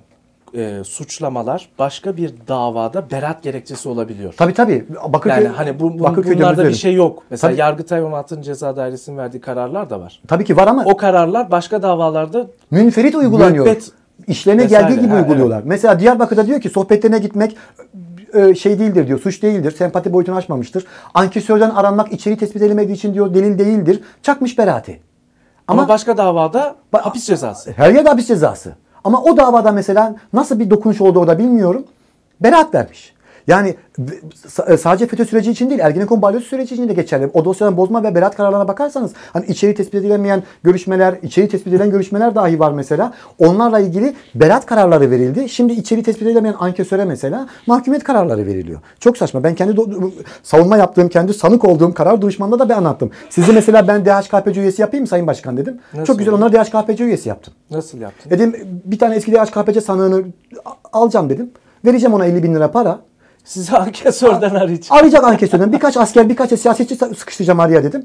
e, 0.54 0.85
suçlamalar 0.85 1.69
başka 1.78 2.16
bir 2.16 2.35
davada 2.49 3.11
beraat 3.11 3.43
gerekçesi 3.43 3.88
olabiliyor. 3.88 4.35
Tabii 4.37 4.54
tabii. 4.54 4.85
Bakırköy, 5.09 5.45
Yani 5.45 5.57
hani 5.57 5.81
bu, 5.81 5.99
bu- 5.99 6.02
Bakırköy'de 6.02 6.38
bunlarda 6.38 6.69
bir 6.69 6.75
şey 6.75 6.95
yok. 6.95 7.23
Mesela 7.31 7.50
Tabii. 7.50 7.61
Yargıtay 7.61 8.02
16. 8.02 8.43
Ceza 8.43 8.76
Dairesi'nin 8.76 9.16
verdiği 9.19 9.40
kararlar 9.40 9.90
da 9.90 10.00
var. 10.00 10.21
Tabii 10.28 10.45
ki 10.45 10.57
var 10.57 10.66
ama 10.66 10.83
O 10.87 10.97
kararlar 10.97 11.50
başka 11.50 11.83
davalarda 11.83 12.47
Münferit 12.71 13.14
uygulanıyor. 13.14 13.64
Müebbet 13.66 13.90
İşlerine 14.28 14.62
vesaire. 14.64 14.83
geldiği 14.88 15.00
gibi 15.00 15.14
Ha, 15.14 15.16
uyguluyorlar. 15.21 15.62
Mesela 15.64 16.00
Diyarbakır'da 16.00 16.47
diyor 16.47 16.61
ki 16.61 16.69
sohbetlerine 16.71 17.19
gitmek 17.19 17.57
e, 18.35 18.54
şey 18.54 18.78
değildir 18.78 19.07
diyor. 19.07 19.19
Suç 19.21 19.43
değildir. 19.43 19.71
Sempati 19.71 20.12
boyutunu 20.12 20.37
aşmamıştır. 20.37 20.87
Ankesörden 21.14 21.71
aranmak 21.71 22.12
içeriği 22.12 22.38
tespit 22.38 22.62
edilmediği 22.62 22.97
için 22.97 23.14
diyor 23.14 23.35
delil 23.35 23.59
değildir. 23.59 24.00
Çakmış 24.23 24.59
beraati. 24.59 25.00
Ama, 25.68 25.83
Ama, 25.83 25.88
başka 25.88 26.16
davada 26.16 26.75
Ba- 26.92 27.00
hapis 27.00 27.26
cezası. 27.26 27.73
her 27.76 27.90
yerde 27.90 28.09
hapis 28.09 28.26
cezası. 28.28 28.73
Ama 29.04 29.23
o 29.23 29.37
davada 29.37 29.73
mesela 29.73 30.14
nasıl 30.33 30.59
bir 30.59 30.71
dokunuş 30.71 31.00
oldu 31.00 31.21
orada 31.21 31.38
bilmiyorum. 31.38 31.85
Beraat 32.40 32.75
vermiş. 32.75 33.13
Yani 33.47 33.75
s- 34.47 34.77
sadece 34.77 35.07
FETÖ 35.07 35.25
süreci 35.25 35.51
için 35.51 35.71
değil, 35.71 35.81
Ergenekon 35.81 36.23
balyozu 36.23 36.47
süreci 36.47 36.75
için 36.75 36.89
de 36.89 36.93
geçerli. 36.93 37.31
O 37.35 37.45
dosyadan 37.45 37.77
bozma 37.77 38.03
ve 38.03 38.15
beraat 38.15 38.37
kararlarına 38.37 38.69
bakarsanız 38.69 39.13
hani 39.33 39.47
içeriği 39.47 39.75
tespit 39.77 39.95
edilemeyen 39.95 40.43
görüşmeler, 40.63 41.15
içeriği 41.23 41.51
tespit 41.51 41.69
edilen 41.73 41.91
görüşmeler 41.91 42.35
dahi 42.35 42.59
var 42.61 42.73
mesela. 42.73 43.13
Onlarla 43.39 43.79
ilgili 43.81 44.15
beraat 44.35 44.67
kararları 44.67 45.11
verildi. 45.11 45.49
Şimdi 45.49 45.73
içeriği 45.73 46.05
tespit 46.05 46.27
edilemeyen 46.27 46.57
ankesöre 46.59 47.05
mesela 47.05 47.49
mahkumiyet 47.67 48.05
kararları 48.05 48.47
veriliyor. 48.47 48.81
Çok 49.01 49.17
saçma. 49.19 49.45
Ben 49.45 49.55
kendi 49.55 49.77
savunma 50.43 50.77
yaptığım, 50.77 51.09
kendi 51.09 51.35
sanık 51.35 51.65
olduğum 51.65 51.95
karar 51.95 52.23
duruşmanda 52.23 52.59
da 52.59 52.69
ben 52.69 52.75
anlattım. 52.77 53.11
Sizi 53.31 53.53
mesela 53.53 53.89
ben 53.89 54.05
DHKPC 54.05 54.61
üyesi 54.61 54.83
yapayım 54.83 55.03
mı 55.03 55.09
Sayın 55.09 55.27
Başkan 55.27 55.57
dedim. 55.57 55.79
Nasıl 55.95 56.07
Çok 56.07 56.19
güzel 56.19 56.35
onları 56.35 56.53
DHKPC 56.53 57.05
üyesi 57.05 57.29
yaptım. 57.29 57.55
Nasıl 57.71 57.99
yaptın? 58.01 58.31
Dedim 58.31 58.57
bir 58.85 58.99
tane 58.99 59.15
eski 59.15 59.33
DHKPC 59.33 59.81
sanığını 59.81 60.23
alacağım 60.93 61.31
dedim. 61.31 61.51
Vereceğim 61.85 62.15
ona 62.15 62.27
50 62.27 62.43
bin 62.43 62.55
lira 62.55 62.71
para. 62.71 62.99
Sizi 63.45 63.77
ankesörden 63.77 64.55
arayacağım. 64.55 64.99
Arayacak 64.99 65.25
ankesörden 65.25 65.73
birkaç 65.73 65.97
asker 65.97 66.29
birkaç 66.29 66.61
siyasetçi 66.61 66.97
sıkıştıracağım 66.97 67.61
araya 67.61 67.83
dedim. 67.83 68.05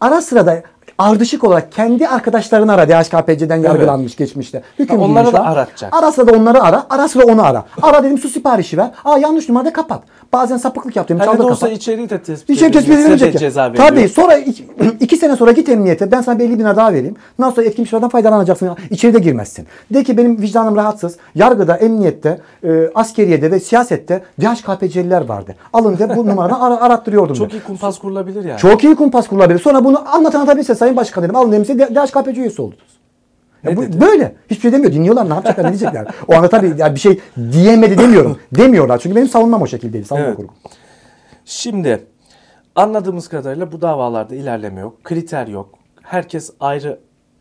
Ara 0.00 0.22
sırada 0.22 0.62
ardışık 0.98 1.44
olarak 1.44 1.72
kendi 1.72 2.08
arkadaşlarını 2.08 2.72
ara 2.72 2.88
DHKPC'den 2.88 3.56
yargılanmış 3.56 4.16
geçmişte. 4.16 4.62
Hüküm 4.78 4.98
Ha, 4.98 5.04
onları 5.04 5.24
giymiş 5.24 5.40
da 5.40 5.44
aratacak. 5.44 5.94
Ara 5.96 6.12
sıra 6.12 6.26
da 6.26 6.32
onları 6.36 6.62
ara. 6.62 6.86
Ara 6.90 7.08
sıra 7.08 7.24
onu 7.24 7.42
ara. 7.46 7.64
Ara 7.82 8.04
dedim 8.04 8.18
su 8.18 8.28
siparişi 8.28 8.78
ver. 8.78 8.90
Aa 9.04 9.18
yanlış 9.18 9.48
numarada 9.48 9.72
kapat. 9.72 10.02
Bazen 10.32 10.56
sapıklık 10.56 10.96
yaptım. 10.96 11.18
Hani 11.18 11.26
Çaldı 11.26 11.38
de 11.38 11.42
olsa 11.42 11.66
kapat. 11.66 11.76
içeriği 11.78 12.10
de 12.10 12.18
tespit 12.22 12.58
şey 12.58 12.70
tespit 12.70 12.92
edilmesi 12.94 13.08
de 13.10 13.14
edilecek 13.14 13.34
ya. 13.34 13.40
ceza 13.40 13.68
veriyor. 13.72 13.88
Tabii 13.88 14.08
sonra 14.08 14.36
iki, 14.36 14.64
iki 15.00 15.16
sene 15.16 15.36
sonra 15.36 15.52
git 15.52 15.68
emniyete. 15.68 16.10
Ben 16.12 16.20
sana 16.20 16.38
bir 16.38 16.44
50 16.44 16.52
bin 16.58 16.64
lira 16.64 16.76
daha 16.76 16.92
vereyim. 16.92 17.16
Ondan 17.38 17.50
sonra 17.50 17.66
etkin 17.66 17.84
şuradan 17.84 18.08
faydalanacaksın. 18.08 18.70
İçeri 18.90 19.14
de 19.14 19.18
girmezsin. 19.18 19.66
De 19.94 20.04
ki 20.04 20.16
benim 20.16 20.42
vicdanım 20.42 20.76
rahatsız. 20.76 21.16
Yargıda, 21.34 21.76
emniyette, 21.76 22.40
e, 22.64 22.90
askeriyede 22.94 23.50
ve 23.50 23.60
siyasette 23.60 24.22
DHKPC'liler 24.40 25.24
vardı. 25.28 25.54
Alın 25.72 25.98
de 25.98 26.16
bu 26.16 26.26
numaradan 26.26 26.60
ara, 26.60 26.80
arattırıyordum. 26.80 27.34
Çok 27.34 27.52
de. 27.52 27.56
iyi 27.56 27.62
kumpas 27.62 27.98
kurulabilir 27.98 28.44
yani. 28.44 28.58
Çok 28.58 28.84
iyi 28.84 28.94
kumpas 28.96 29.28
kurulabilir. 29.28 29.58
Sonra 29.58 29.84
bunu 29.84 30.14
anlatan 30.14 30.40
atabilirse 30.40 30.74
Sayın 30.86 30.96
Başkan 30.96 31.24
dedim. 31.24 31.36
Alın 31.36 31.52
demişse 31.52 31.78
DHKPC 31.78 32.40
üyesi 32.40 32.62
oldunuz. 32.62 32.98
Ya 33.64 33.76
bu, 33.76 33.82
dedi? 33.82 34.00
böyle. 34.00 34.34
Hiçbir 34.50 34.62
şey 34.62 34.72
demiyor. 34.72 34.92
Dinliyorlar 34.92 35.30
ne 35.30 35.34
yapacaklar 35.34 35.64
ne 35.64 35.68
diyecekler. 35.68 36.06
O 36.28 36.34
anda 36.34 36.48
tabii 36.48 36.74
yani 36.76 36.94
bir 36.94 37.00
şey 37.00 37.20
diyemedi 37.52 37.98
demiyorum. 37.98 38.38
Demiyorlar. 38.52 38.98
Çünkü 38.98 39.16
benim 39.16 39.28
savunmam 39.28 39.62
o 39.62 39.66
şekildeydi. 39.66 40.04
Savunma 40.04 40.26
Evet. 40.26 40.36
kurgu. 40.36 40.52
Şimdi 41.44 42.06
anladığımız 42.74 43.28
kadarıyla 43.28 43.72
bu 43.72 43.80
davalarda 43.80 44.34
ilerleme 44.34 44.80
yok, 44.80 45.04
kriter 45.04 45.46
yok. 45.46 45.68
Herkes 46.02 46.50
ayrı 46.60 46.98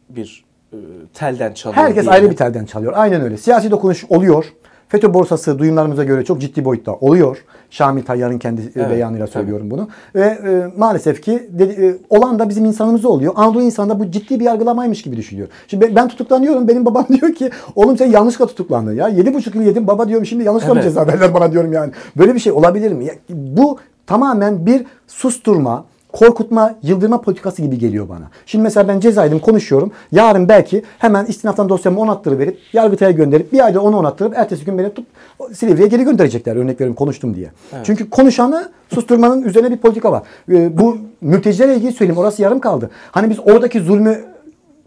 bir 0.10 0.46
e, 0.74 0.78
telden 1.14 1.54
çalıyor. 1.54 1.84
Herkes 1.84 2.08
ayrı 2.08 2.32
bir 2.32 2.36
telden 2.36 2.66
çalıyor. 2.66 2.94
Aynen 2.96 3.22
öyle. 3.22 3.38
Siyasi 3.38 3.72
dokunuş 3.72 4.06
oluyor. 4.10 4.46
FETÖ 4.90 5.14
borsası 5.14 5.60
duyumlarımıza 5.60 6.04
göre 6.04 6.26
çok 6.26 6.42
ciddi 6.42 6.66
boyutta 6.66 6.94
oluyor. 6.94 7.44
Şamil 7.70 8.04
Tayyar'ın 8.04 8.38
kendi 8.40 8.62
e, 8.62 8.66
Evet, 8.76 8.90
beyanıyla 8.90 9.28
söylüyorum 9.28 9.72
bunu. 9.72 9.88
Ve 10.16 10.22
e, 10.22 10.72
maalesef 10.78 11.22
ki 11.22 11.50
dedi- 11.52 11.86
e, 11.86 11.98
olan 12.10 12.40
da 12.40 12.50
bizim 12.50 12.66
insanımızda 12.66 13.10
oluyor. 13.10 13.34
Anadolu 13.36 13.62
insanı 13.64 13.90
da 13.90 14.00
bu 14.00 14.12
ciddi 14.12 14.40
bir 14.40 14.46
yargılamaymış 14.46 15.02
gibi 15.02 15.18
düşünüyor. 15.18 15.48
Şimdi 15.68 15.86
ben, 15.88 15.96
ben 15.96 16.08
tutuklanıyorum. 16.08 16.68
Benim 16.68 16.86
babam 16.86 17.06
diyor 17.22 17.34
ki 17.34 17.50
oğlum 17.76 17.98
sen 17.98 18.12
yanlışlıkla 18.12 18.46
tutuklandın 18.48 18.96
ya. 18.96 19.08
Yedi 19.08 19.34
buçuk 19.34 19.56
yıl 19.56 19.62
yedim. 19.64 19.88
Baba 19.88 20.08
diyorum 20.08 20.26
şimdi 20.26 20.44
yanlışlıkla 20.44 20.74
mı 20.74 20.80
Evet. 20.84 20.90
ceza 20.94 21.08
verdiler 21.08 21.34
bana 21.34 21.52
diyorum 21.52 21.74
yani. 21.74 21.92
Böyle 22.18 22.36
bir 22.36 22.40
şey 22.40 22.54
olabilir 22.54 22.92
mi? 22.92 23.06
Ya, 23.06 23.14
bu 23.30 23.78
tamamen 24.08 24.66
bir 24.66 24.86
susturma, 25.08 25.86
korkutma, 26.16 26.76
yıldırma 26.84 27.22
politikası 27.22 27.62
gibi 27.62 27.78
geliyor 27.78 28.10
bana. 28.10 28.30
Şimdi 28.46 28.64
mesela 28.64 28.88
ben 28.88 29.00
cezaydım 29.00 29.40
konuşuyorum. 29.40 29.92
Yarın 30.12 30.50
belki 30.50 30.84
hemen 31.00 31.26
istinaftan 31.26 31.70
dosyamı 31.70 32.00
onattırıverip 32.00 32.58
Yargıtay'a 32.74 33.12
gönderip 33.12 33.54
bir 33.54 33.66
ayda 33.66 33.82
onu 33.82 33.98
onattırıp 33.98 34.38
ertesi 34.38 34.66
gün 34.66 34.78
beni 34.78 34.90
tutup 34.90 35.06
Silivri'ye 35.54 35.88
geri 35.88 36.04
gönderecekler. 36.04 36.56
Örnek 36.56 36.76
veriyorum 36.76 36.96
konuştum 36.96 37.36
diye. 37.36 37.52
Çünkü 37.84 38.10
konuşanı 38.10 38.70
susturmanın 38.94 39.44
üzerine 39.44 39.72
bir 39.72 39.78
politika 39.78 40.12
var. 40.12 40.24
Ee, 40.52 40.78
bu 40.78 40.98
mültecilerle 41.22 41.76
ilgili 41.76 41.92
söyleyeyim. 41.92 42.20
Orası 42.20 42.42
yarım 42.42 42.60
kaldı. 42.60 42.90
Hani 43.12 43.30
biz 43.30 43.40
oradaki 43.40 43.80
zulmü 43.80 44.24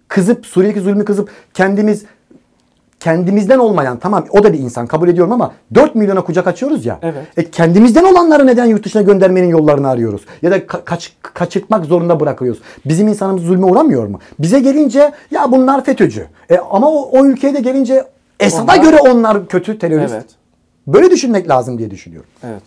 kızıp 0.08 0.46
Suriye'deki 0.46 0.80
zulmü 0.80 1.04
kızıp 1.04 1.30
kendimiz 1.54 2.04
kendimizden 3.00 3.58
olmayan 3.58 3.98
tamam 3.98 4.24
o 4.30 4.44
da 4.44 4.52
bir 4.52 4.58
insan 4.58 4.86
kabul 4.86 5.08
ediyorum 5.08 5.32
ama 5.32 5.52
4 5.74 5.94
milyona 5.94 6.24
kucak 6.24 6.46
açıyoruz 6.46 6.86
ya. 6.86 6.98
Evet. 7.02 7.26
E, 7.36 7.50
kendimizden 7.50 8.04
olanları 8.04 8.46
neden 8.46 8.64
yurt 8.66 8.84
dışına 8.84 9.02
göndermenin 9.02 9.48
yollarını 9.48 9.88
arıyoruz? 9.88 10.22
Ya 10.42 10.50
da 10.50 10.58
ka- 10.58 10.84
kaç, 10.84 11.12
kaçırtmak 11.22 11.84
zorunda 11.84 12.20
bırakıyoruz. 12.20 12.62
Bizim 12.86 13.08
insanımız 13.08 13.42
zulme 13.42 13.66
uğramıyor 13.66 14.06
mu? 14.06 14.20
Bize 14.38 14.60
gelince 14.60 15.12
ya 15.30 15.52
bunlar 15.52 15.84
FETÖ'cü. 15.84 16.26
E, 16.50 16.58
ama 16.58 16.90
o, 16.90 17.10
o 17.18 17.24
ülkeye 17.26 17.54
de 17.54 17.60
gelince 17.60 18.04
Esad'a 18.40 18.62
Onlar- 18.62 18.82
göre 18.82 18.96
onlar 19.00 19.46
kötü 19.48 19.78
terörist. 19.78 20.14
Evet. 20.14 20.26
Böyle 20.86 21.10
düşünmek 21.10 21.48
lazım 21.48 21.78
diye 21.78 21.90
düşünüyorum. 21.90 22.30
Evet. 22.44 22.62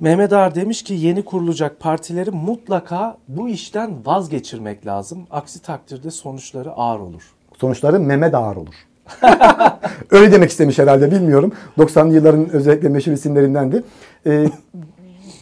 Mehmet 0.00 0.32
Ağar 0.32 0.54
demiş 0.54 0.82
ki 0.82 0.94
yeni 0.94 1.24
kurulacak 1.24 1.80
partileri 1.80 2.30
mutlaka 2.30 3.16
bu 3.28 3.48
işten 3.48 3.90
vazgeçirmek 4.06 4.86
lazım. 4.86 5.26
Aksi 5.30 5.62
takdirde 5.62 6.10
sonuçları 6.10 6.70
ağır 6.72 7.00
olur. 7.00 7.22
Sonuçları 7.60 8.00
Mehmet 8.00 8.34
Ağar 8.34 8.56
olur. 8.56 8.74
Öyle 10.10 10.32
demek 10.32 10.50
istemiş 10.50 10.78
herhalde 10.78 11.10
bilmiyorum. 11.10 11.52
90'lı 11.78 12.14
yılların 12.14 12.48
özellikle 12.48 12.88
meşhur 12.88 13.12
isimlerindendi. 13.12 13.82
Ee, 14.26 14.46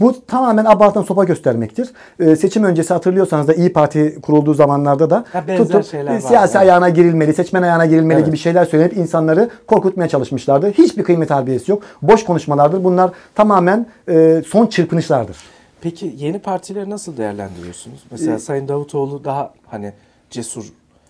bu 0.00 0.26
tamamen 0.26 0.64
abartılan 0.64 1.04
sopa 1.04 1.24
göstermektir. 1.24 1.90
Ee, 2.20 2.36
seçim 2.36 2.64
öncesi 2.64 2.92
hatırlıyorsanız 2.94 3.48
da 3.48 3.54
İyi 3.54 3.72
Parti 3.72 4.18
kurulduğu 4.22 4.54
zamanlarda 4.54 5.10
da 5.10 5.24
e, 5.48 5.58
var, 5.58 5.82
siyasi 6.20 6.32
evet. 6.34 6.56
ayağına 6.56 6.88
girilmeli, 6.88 7.34
seçmen 7.34 7.62
ayağına 7.62 7.86
girilmeli 7.86 8.16
Evet. 8.16 8.26
gibi 8.26 8.36
şeyler 8.36 8.64
söyleyip 8.64 8.96
insanları 8.96 9.50
korkutmaya 9.66 10.08
çalışmışlardı. 10.08 10.70
Hiçbir 10.70 11.04
kıymet 11.04 11.30
harbiyesi 11.30 11.70
yok. 11.70 11.82
Boş 12.02 12.24
konuşmalardır. 12.24 12.84
Bunlar 12.84 13.10
tamamen 13.34 13.86
e, 14.08 14.42
son 14.46 14.66
çırpınışlardır. 14.66 15.36
Peki 15.80 16.14
yeni 16.16 16.38
partileri 16.38 16.90
nasıl 16.90 17.16
değerlendiriyorsunuz? 17.16 18.04
Mesela 18.10 18.38
Sayın 18.38 18.68
Davutoğlu 18.68 19.24
daha 19.24 19.54
hani 19.66 19.92
cesur. 20.30 20.64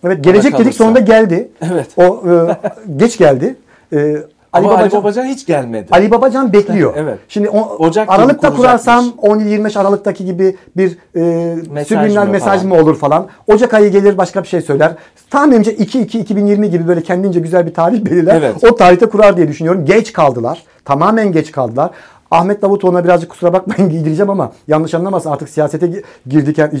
Evet 0.05 0.23
gelecek 0.23 0.53
dedik 0.53 0.57
kalırsa. 0.63 0.77
sonunda 0.83 0.99
geldi. 0.99 1.49
Evet. 1.71 1.87
O 1.97 2.03
e, 2.03 2.57
geç 2.97 3.17
geldi. 3.17 3.55
E, 3.93 4.15
Ama 4.53 4.73
Ali 4.73 4.83
Babacan- 4.83 4.97
Babacan 4.99 5.25
hiç 5.25 5.45
gelmedi. 5.45 5.87
Ali 5.91 6.11
Babacan 6.11 6.53
bekliyor. 6.53 6.93
Evet. 6.97 7.17
Şimdi 7.27 7.49
o, 7.49 7.59
Ocak 7.79 8.09
Aralıkta 8.11 8.53
kurarsam 8.53 9.05
17-25 9.05 9.79
Aralık'taki 9.79 10.25
gibi 10.25 10.55
bir 10.77 10.97
e, 11.15 11.55
Mesaj 11.71 11.87
subliminal 11.87 12.25
mı 12.25 12.31
mesaj 12.31 12.61
falan? 12.61 12.67
mı 12.75 12.83
olur 12.83 12.95
falan. 12.97 13.27
Ocak 13.47 13.73
ayı 13.73 13.91
gelir 13.91 14.17
başka 14.17 14.43
bir 14.43 14.47
şey 14.47 14.61
söyler. 14.61 14.91
Tahminimce 15.29 15.73
2-2-2020 15.75 16.65
gibi 16.65 16.87
böyle 16.87 17.01
kendince 17.01 17.39
güzel 17.39 17.65
bir 17.67 17.73
tarih 17.73 18.05
belirler. 18.05 18.35
Evet. 18.35 18.55
O 18.71 18.75
tarihte 18.75 19.05
kurar 19.05 19.37
diye 19.37 19.47
düşünüyorum. 19.47 19.85
Geç 19.85 20.13
kaldılar. 20.13 20.63
Tamamen 20.85 21.31
geç 21.31 21.51
kaldılar. 21.51 21.89
Ahmet 22.31 22.61
Davutoğlu'na 22.61 23.03
birazcık 23.03 23.29
kusura 23.29 23.53
bakmayın 23.53 23.89
giydireceğim 23.89 24.29
ama 24.29 24.51
yanlış 24.67 24.93
anlamasın 24.93 25.29
artık 25.29 25.49
siyasete 25.49 25.85
yani 25.85 26.01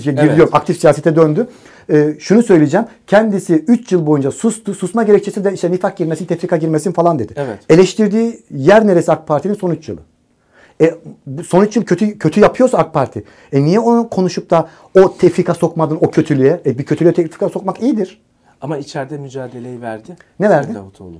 girdi 0.01 0.21
Evet. 0.21 0.37
yok, 0.37 0.49
aktif 0.53 0.79
siyasete 0.79 1.15
döndü. 1.15 1.47
Ee, 1.89 2.15
şunu 2.19 2.43
söyleyeceğim. 2.43 2.85
Kendisi 3.07 3.53
3 3.55 3.91
yıl 3.91 4.05
boyunca 4.05 4.31
sustu. 4.31 4.73
Susma 4.73 5.03
gerekçesi 5.03 5.43
de 5.43 5.53
işte 5.53 5.71
nifak 5.71 5.97
girmesin, 5.97 6.25
tefrika 6.25 6.57
girmesin 6.57 6.91
falan 6.91 7.19
dedi. 7.19 7.33
Evet. 7.35 7.59
Eleştirdiği 7.69 8.43
yer 8.51 8.87
neresi 8.87 9.11
AK 9.11 9.27
Parti'nin 9.27 9.53
son 9.53 9.71
3 9.71 9.89
yılı? 9.89 9.99
E, 10.81 10.95
son 11.47 11.61
3 11.61 11.75
yıl 11.75 11.83
kötü 11.83 12.17
kötü 12.17 12.39
yapıyorsa 12.39 12.77
AK 12.77 12.93
Parti. 12.93 13.23
E 13.51 13.63
niye 13.63 13.79
onu 13.79 14.09
konuşup 14.09 14.49
da 14.49 14.69
o 14.99 15.17
tefrika 15.17 15.53
sokmadın 15.53 15.97
o 16.01 16.11
kötülüğe? 16.11 16.61
E 16.65 16.77
bir 16.77 16.83
kötülüğe 16.83 17.13
tefrika 17.13 17.49
sokmak 17.49 17.81
iyidir. 17.81 18.21
Ama 18.61 18.77
içeride 18.77 19.17
mücadeleyi 19.17 19.81
verdi. 19.81 20.15
Ne 20.39 20.49
verdi? 20.49 20.73
Davutoğlu. 20.75 21.17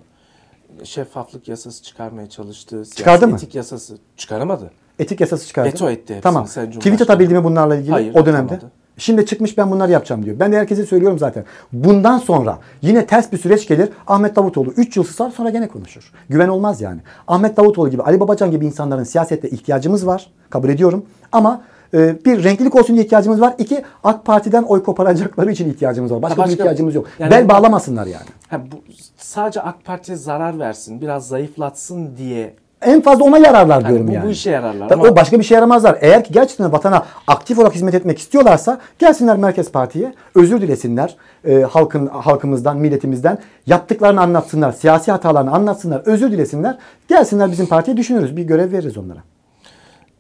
Şeffaflık 0.84 1.48
yasası 1.48 1.84
çıkarmaya 1.84 2.30
çalıştı. 2.30 2.84
Çıkardı 2.96 3.28
mı? 3.28 3.36
Etik 3.36 3.56
yasası 3.56 3.98
çıkaramadı. 4.18 4.72
Etik 5.00 5.22
yasası 5.22 5.48
çıkardı. 5.48 5.70
Veto 5.70 5.90
etti 5.90 6.02
hepsini 6.02 6.22
Tamam. 6.22 6.48
Sayın 6.48 6.72
Tweet 6.72 7.02
atabildi 7.02 7.34
mi 7.34 7.44
bunlarla 7.44 7.76
ilgili 7.76 7.92
Hayır, 7.92 8.16
o 8.16 8.26
dönemde? 8.26 8.54
atamadı. 8.54 8.72
Şimdi 8.98 9.26
çıkmış 9.26 9.58
ben 9.58 9.72
bunları 9.72 9.92
yapacağım 9.92 10.26
diyor. 10.26 10.40
Ben 10.40 10.52
de 10.52 10.58
herkese 10.58 10.86
söylüyorum 10.86 11.20
zaten. 11.20 11.46
Bundan 11.74 12.18
sonra 12.18 12.60
yine 12.82 13.06
ters 13.06 13.32
bir 13.32 13.38
süreç 13.38 13.68
gelir. 13.68 13.90
Ahmet 14.08 14.36
Davutoğlu 14.36 14.72
3 14.72 14.98
yıl 14.98 15.04
susar 15.04 15.30
sonra 15.32 15.50
gene 15.50 15.68
konuşur. 15.68 16.12
Güven 16.30 16.48
olmaz 16.48 16.82
yani. 16.82 17.00
Ahmet 17.28 17.58
Davutoğlu 17.58 17.90
gibi 17.90 18.02
Ali 18.02 18.20
Babacan 18.20 18.52
gibi 18.52 18.66
insanların 18.66 19.04
siyasette 19.04 19.50
ihtiyacımız 19.50 20.08
var. 20.08 20.32
Kabul 20.50 20.70
ediyorum. 20.70 21.06
Ama 21.32 21.62
e, 21.96 22.26
bir 22.26 22.44
renklilik 22.44 22.76
olsun 22.76 22.96
diye 22.96 23.06
ihtiyacımız 23.06 23.42
var. 23.42 23.54
İki 23.58 23.84
AK 24.04 24.26
Parti'den 24.26 24.64
oy 24.64 24.84
koparacakları 24.84 25.52
için 25.52 25.70
ihtiyacımız 25.70 26.12
var. 26.12 26.22
Başka, 26.22 26.34
Ha, 26.38 26.46
bir 26.46 26.50
başka- 26.52 26.64
ihtiyacımız 26.64 26.96
yok. 26.96 27.06
Yani- 27.20 27.32
Bel 27.32 27.50
bağlamasınlar 27.50 28.06
yani. 28.08 28.26
Ha, 28.50 28.62
bu 28.72 28.76
sadece 29.18 29.62
AK 29.62 29.86
Parti'ye 29.86 30.18
zarar 30.18 30.60
versin, 30.60 31.02
biraz 31.02 31.28
zayıflatsın 31.28 32.18
diye. 32.18 32.54
En 32.82 33.02
fazla 33.02 33.24
ona 33.26 33.38
yararlar 33.38 33.76
Yani 33.82 33.88
diyorum 33.88 34.08
bu- 34.08 34.12
bu 34.12 34.16
yani. 34.16 34.32
işe 34.32 34.52
yararlar 34.52 34.90
Tabii 34.90 35.02
ama- 35.02 35.12
O 35.12 35.16
başka 35.16 35.40
bir 35.40 35.44
şey 35.44 35.56
yaramazlar. 35.56 35.98
Eğer 36.02 36.24
ki 36.24 36.34
gerçekten 36.34 36.72
vatana 36.72 37.06
aktif 37.28 37.60
olarak 37.60 37.76
hizmet 37.76 37.94
etmek 37.94 38.20
istiyorlarsa 38.20 38.80
gelsinler 39.00 39.38
Merkez 39.38 39.72
Parti'ye 39.72 40.14
özür 40.36 40.62
dilesinler 40.62 41.16
e, 41.48 41.62
halkın 41.62 42.08
halkımızdan, 42.08 42.78
milletimizden 42.78 43.38
yaptıklarını 43.68 44.22
anlatsınlar, 44.22 44.72
siyasi 44.72 45.12
hatalarını 45.12 45.52
anlatsınlar, 45.52 46.02
özür 46.06 46.32
dilesinler. 46.32 46.78
Gelsinler 47.08 47.52
bizim 47.52 47.66
partiye 47.66 47.98
düşünürüz. 47.98 48.38
Bir 48.38 48.44
görev 48.44 48.72
veririz 48.72 48.98
onlara. 48.98 49.20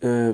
Ee, 0.03 0.33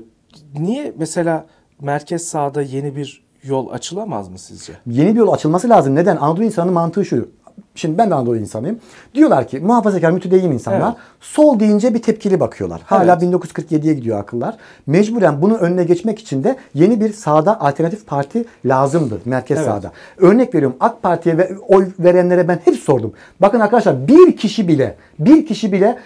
niye 0.60 0.94
mesela 0.98 1.46
merkez 1.82 2.24
sağda 2.28 2.62
yeni 2.62 2.96
bir 2.96 3.24
yol 3.44 3.70
açılamaz 3.70 4.30
mı 4.30 4.40
sizce? 4.40 4.74
Yeni 4.88 5.14
bir 5.16 5.20
yol 5.20 5.34
açılması 5.34 5.70
lazım. 5.70 5.96
Neden? 5.96 6.18
Anadolu 6.18 6.44
insanının 6.44 6.74
mantığı 6.74 7.06
şu. 7.06 7.30
Şimdi 7.76 7.98
ben 7.98 8.10
de 8.10 8.16
Anadolu 8.16 8.38
insanıyım. 8.38 8.80
Diyorlar 9.16 9.48
ki 9.48 9.60
muhafazakar 9.60 10.12
mütedeyyin 10.12 10.52
insanlar 10.52 10.88
Evet. 10.88 10.96
sol 11.22 11.60
deyince 11.60 11.94
bir 11.94 12.02
tepkili 12.02 12.40
bakıyorlar. 12.40 12.82
Hala 12.86 13.14
Evet. 13.22 13.24
1947'ye 13.24 13.94
gidiyor 13.94 14.20
akıllar. 14.20 14.58
Mecburen 14.88 15.42
bunun 15.42 15.56
önüne 15.56 15.84
geçmek 15.84 16.20
için 16.20 16.44
de 16.44 16.56
yeni 16.74 17.02
bir 17.02 17.14
sağda 17.14 17.62
alternatif 17.62 18.08
parti 18.08 18.46
lazımdı. 18.66 19.20
Merkez 19.26 19.58
Evet. 19.58 19.68
sağda. 19.68 19.92
Örnek 20.18 20.56
veriyorum 20.56 20.78
AK 20.80 21.04
Parti'ye 21.04 21.38
ve 21.38 21.52
oy 21.68 21.88
verenlere 22.00 22.48
ben 22.48 22.60
hep 22.66 22.76
sordum. 22.76 23.14
Bakın 23.42 23.60
arkadaşlar 23.60 24.08
bir 24.08 24.38
kişi 24.38 24.68
bile 24.68 24.96
bir 25.20 25.46
kişi 25.46 25.72
bile 25.72 25.98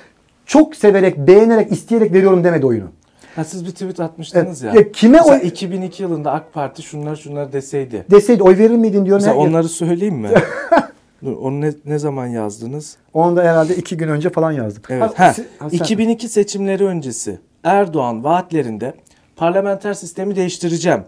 çok 0.46 0.76
severek, 0.76 1.18
beğenerek, 1.18 1.72
isteyerek 1.72 2.14
veriyorum 2.14 2.44
demedi 2.44 2.66
oyunu. 2.66 2.88
Ha, 3.36 3.44
siz 3.44 3.66
bir 3.66 3.72
tweet 3.72 4.00
atmıştınız 4.00 4.64
Evet. 4.64 4.76
ya. 4.76 4.82
Ya 4.82 4.92
kime 4.92 5.18
Mesela 5.18 5.40
oy- 5.42 5.48
2002 5.48 6.04
yılında 6.04 6.32
AK 6.32 6.54
Parti 6.54 6.84
şunlar 6.84 7.16
şunlar 7.16 7.54
deseydi. 7.54 8.06
Deseydi 8.12 8.44
oy 8.44 8.58
verir 8.58 8.76
miydin 8.76 9.06
diyor. 9.06 9.18
Mesela 9.18 9.34
Ne- 9.34 9.40
onları 9.40 9.70
söyleyeyim 9.70 10.16
mi? 10.16 10.30
Dur, 11.26 11.38
Onu 11.38 11.62
ne, 11.62 11.72
ne 11.86 12.00
zaman 12.00 12.28
yazdınız? 12.28 12.98
Onu 13.14 13.36
da 13.36 13.42
herhalde 13.44 13.76
iki 13.76 13.98
gün 13.98 14.08
önce 14.08 14.30
falan 14.30 14.52
yazdım. 14.52 14.84
Evet. 14.90 15.04
Ha, 15.04 15.14
Ha, 15.28 15.34
si- 15.34 15.46
ha, 15.60 15.70
sen- 15.70 15.78
2002 15.78 16.30
seçimleri 16.30 16.86
öncesi 16.86 17.40
Erdoğan 17.64 18.24
vaatlerinde 18.24 18.94
parlamenter 19.36 19.94
sistemi 19.94 20.36
değiştireceğim. 20.36 21.04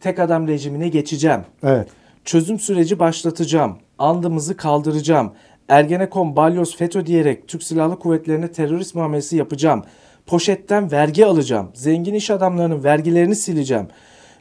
Tek 0.00 0.18
adam 0.18 0.48
rejimine 0.48 0.88
geçeceğim. 0.88 1.40
Evet. 1.62 1.88
Çözüm 2.24 2.58
süreci 2.58 2.98
başlatacağım. 2.98 3.76
Andımızı 3.98 4.56
kaldıracağım. 4.56 5.32
Ergenekon, 5.68 6.36
Balyoz, 6.36 6.76
FETÖ 6.76 7.06
diyerek 7.06 7.48
Türk 7.48 7.62
Silahlı 7.62 7.98
Kuvvetleri'ne 7.98 8.52
terörist 8.52 8.94
muamelesi 8.94 9.36
yapacağım. 9.36 9.82
Poşetten 10.26 10.92
vergi 10.92 11.26
alacağım. 11.26 11.68
Zengin 11.74 12.14
iş 12.14 12.30
adamlarının 12.30 12.84
vergilerini 12.84 13.36
sileceğim. 13.36 13.86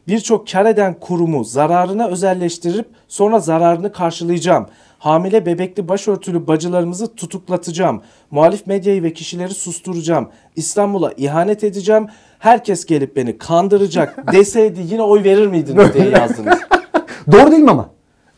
Birçok 0.08 0.48
kar 0.48 0.65
eden 0.65 0.94
kurumu 1.00 1.44
zararına 1.44 2.08
özelleştirip 2.08 2.86
sonra 3.08 3.39
zararını 3.39 3.91
karşılayacağım. 3.91 4.67
Hamile 5.00 5.46
bebekli 5.46 5.88
başörtülü 5.88 6.48
bacılarımızı 6.48 7.15
tutuklatacağım. 7.15 8.02
Muhalif 8.32 8.67
medyayı 8.67 9.04
ve 9.04 9.13
kişileri 9.13 9.54
susturacağım. 9.54 10.30
İstanbul'a 10.56 11.12
ihanet 11.17 11.63
edeceğim. 11.63 12.08
Herkes 12.39 12.86
gelip 12.86 13.15
beni 13.15 13.38
kandıracak 13.38 14.24
deseydi 14.34 14.80
yine 14.91 15.02
oy 15.02 15.24
verir 15.24 15.48
miydiniz 15.48 15.94
diye 15.94 16.10
yazdınız. 16.10 16.60
Doğru 17.32 17.52
değil 17.52 17.63
mi 17.63 17.72
ama? 17.72 17.89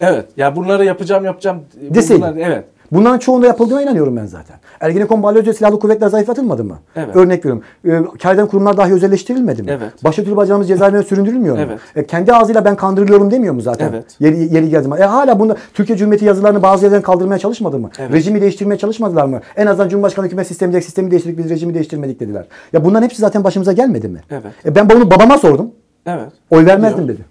Evet. 0.02 0.26
Ya 0.38 0.56
bunları 0.56 0.86
yapacağım 0.86 1.26
yapacağım. 1.26 1.62
Bu- 1.90 1.94
Deseydi. 1.96 2.22
bunlar- 2.22 2.36
evet. 2.38 2.66
Bunların 2.94 3.20
çoğunda 3.20 3.48
yapıldığına 3.48 3.82
inanıyorum 3.82 4.18
ben 4.18 4.26
zaten. 4.26 4.58
Ergenekon 4.80 5.24
Balyozca 5.24 5.54
silahlı 5.54 5.80
kuvvetler 5.80 6.08
zayıflatılmadı 6.08 6.64
mı? 6.64 6.80
Evet. 6.96 7.16
Örnek 7.16 7.46
veriyorum. 7.46 7.64
E, 7.86 8.18
kar 8.18 8.48
kurumlar 8.48 8.78
dahi 8.78 8.94
özelleştirilmedi 8.94 9.64
mi? 9.64 9.72
Evet. 9.72 10.04
Başörtülü 10.04 10.36
bacağımız 10.36 10.68
cezaevine 10.68 11.04
süründürülmüyor 11.04 11.56
mu? 11.56 11.62
Evet. 11.66 11.80
E, 11.96 12.06
kendi 12.08 12.34
ağzıyla 12.34 12.66
ben 12.66 12.76
kandırılıyorum 12.76 13.32
demiyor 13.32 13.54
mu 13.54 13.62
zaten? 13.62 13.90
Evet. 13.90 14.06
Yeri, 14.20 14.56
yeri 14.56 14.70
geldi? 14.70 14.90
E, 15.00 15.04
hala 15.04 15.40
bunda 15.40 15.56
Türkiye 15.74 15.98
Cumhuriyeti 15.98 16.26
yazılarını 16.26 16.64
bazı 16.64 16.86
yerden 16.86 17.02
kaldırmaya 17.02 17.40
çalışmadı 17.40 17.80
mı? 17.80 17.90
Evet. 18.00 18.14
Rejimi 18.14 18.42
değiştirmeye 18.42 18.78
çalışmadılar 18.78 19.26
mı? 19.26 19.40
En 19.56 19.68
azından 19.68 19.90
Cumhurbaşkanı 19.90 20.26
hükümet 20.26 20.48
sistemi 20.48 20.72
direkt 20.72 20.86
sistemi 20.86 21.12
değiştirdik 21.12 21.38
biz 21.38 21.50
rejimi 21.50 21.74
değiştirmedik 21.74 22.20
dediler. 22.20 22.46
Ya 22.74 22.86
bunların 22.86 23.04
hepsi 23.04 23.22
zaten 23.22 23.44
başımıza 23.44 23.74
gelmedi 23.74 24.08
mi? 24.08 24.22
Evet. 24.30 24.44
E, 24.66 24.76
ben 24.76 24.90
bunu 24.90 25.12
babama 25.12 25.38
sordum. 25.38 25.72
Evet. 26.06 26.32
Oy 26.52 26.66
vermezdim 26.66 27.08
Diyor. 27.08 27.18
dedi. 27.18 27.26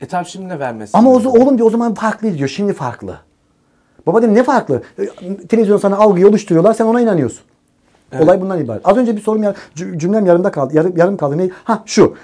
E 0.00 0.06
tabi 0.06 0.26
şimdi 0.26 0.48
ne 0.48 0.58
vermesin? 0.58 0.98
Ama 0.98 1.10
o, 1.10 1.14
oğlum 1.14 1.58
diyor 1.58 1.68
o 1.68 1.70
zaman 1.70 1.94
farklıydı 1.94 2.38
diyor. 2.38 2.48
Şimdi 2.48 2.72
farklı. 2.72 3.16
Baba 4.06 4.22
dedim 4.22 4.34
ne 4.34 4.42
farklı? 4.42 4.82
E, 4.98 5.36
Televizyon 5.48 5.76
sana 5.78 5.96
algıyı 5.96 6.28
oluşturuyorlar 6.28 6.74
sen 6.74 6.84
ona 6.84 7.00
inanıyorsun. 7.00 7.44
Olay 8.20 8.40
bundan 8.40 8.60
ibaret. 8.60 8.80
Az 8.88 8.96
önce 8.96 9.16
bir 9.16 9.20
sorum 9.20 9.42
yar- 9.42 9.56
cü- 9.76 9.98
cümlem 9.98 10.26
yarımda 10.26 10.50
kaldı. 10.50 10.76
Yarım, 10.76 10.96
yarım 10.96 11.16
kaldı. 11.16 11.38
Ne? 11.38 11.50
Ha 11.64 11.82
şu. 11.86 12.14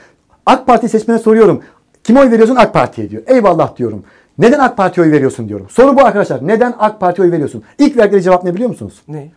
AK 0.46 0.66
Parti 0.66 0.88
seçmene 0.88 1.18
soruyorum. 1.18 1.62
Kime 2.04 2.20
oy 2.20 2.30
veriyorsun? 2.30 2.56
AK 2.56 2.72
Parti'ye 2.74 3.10
diyor. 3.10 3.22
Eyvallah 3.26 3.76
diyorum. 3.76 4.04
Neden 4.38 4.58
AK 4.58 4.76
Parti'ye 4.76 5.06
oy 5.06 5.12
veriyorsun 5.12 5.48
diyorum. 5.48 5.66
Soru 5.70 5.96
bu 5.96 6.00
arkadaşlar. 6.04 6.46
Neden 6.46 6.74
AK 6.78 7.00
Parti'ye 7.00 7.26
oy 7.28 7.32
veriyorsun? 7.32 7.62
İlk 7.78 7.96
verdikleri 7.96 8.22
cevap 8.22 8.44
ne 8.44 8.54
biliyor 8.54 8.68
musunuz? 8.70 9.02
Ne? 9.08 9.30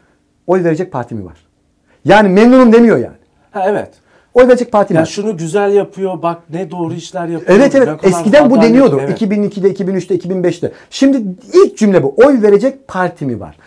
Oy 0.48 0.64
verecek 0.64 0.92
parti 0.92 1.16
mi 1.16 1.26
var? 1.26 1.38
Yani 2.06 2.30
memnunum 2.30 2.74
demiyor 2.74 2.98
yani. 2.98 3.16
Ha 3.52 3.64
evet. 3.68 3.90
Oy 4.34 4.48
verecek 4.48 4.72
partiler. 4.72 5.00
Ya 5.00 5.06
şunu 5.06 5.38
güzel 5.38 5.74
yapıyor 5.74 6.22
bak 6.22 6.42
ne 6.50 6.72
doğru 6.72 6.94
işler 6.94 7.28
yapıyor. 7.28 7.58
Evet 7.60 7.76
evet 7.76 7.90
eskiden 8.04 8.50
bu 8.50 8.62
deniyordu. 8.62 9.00
Evet. 9.02 9.22
2002'de, 9.22 9.74
2003'te, 9.74 10.16
2005'te. 10.16 10.72
Şimdi 10.90 11.24
ilk 11.54 11.78
cümle 11.78 12.04
bu. 12.04 12.14
Oy 12.18 12.42
verecek 12.42 12.88
parti 12.88 13.26
mi 13.26 13.40
var? 13.40 13.58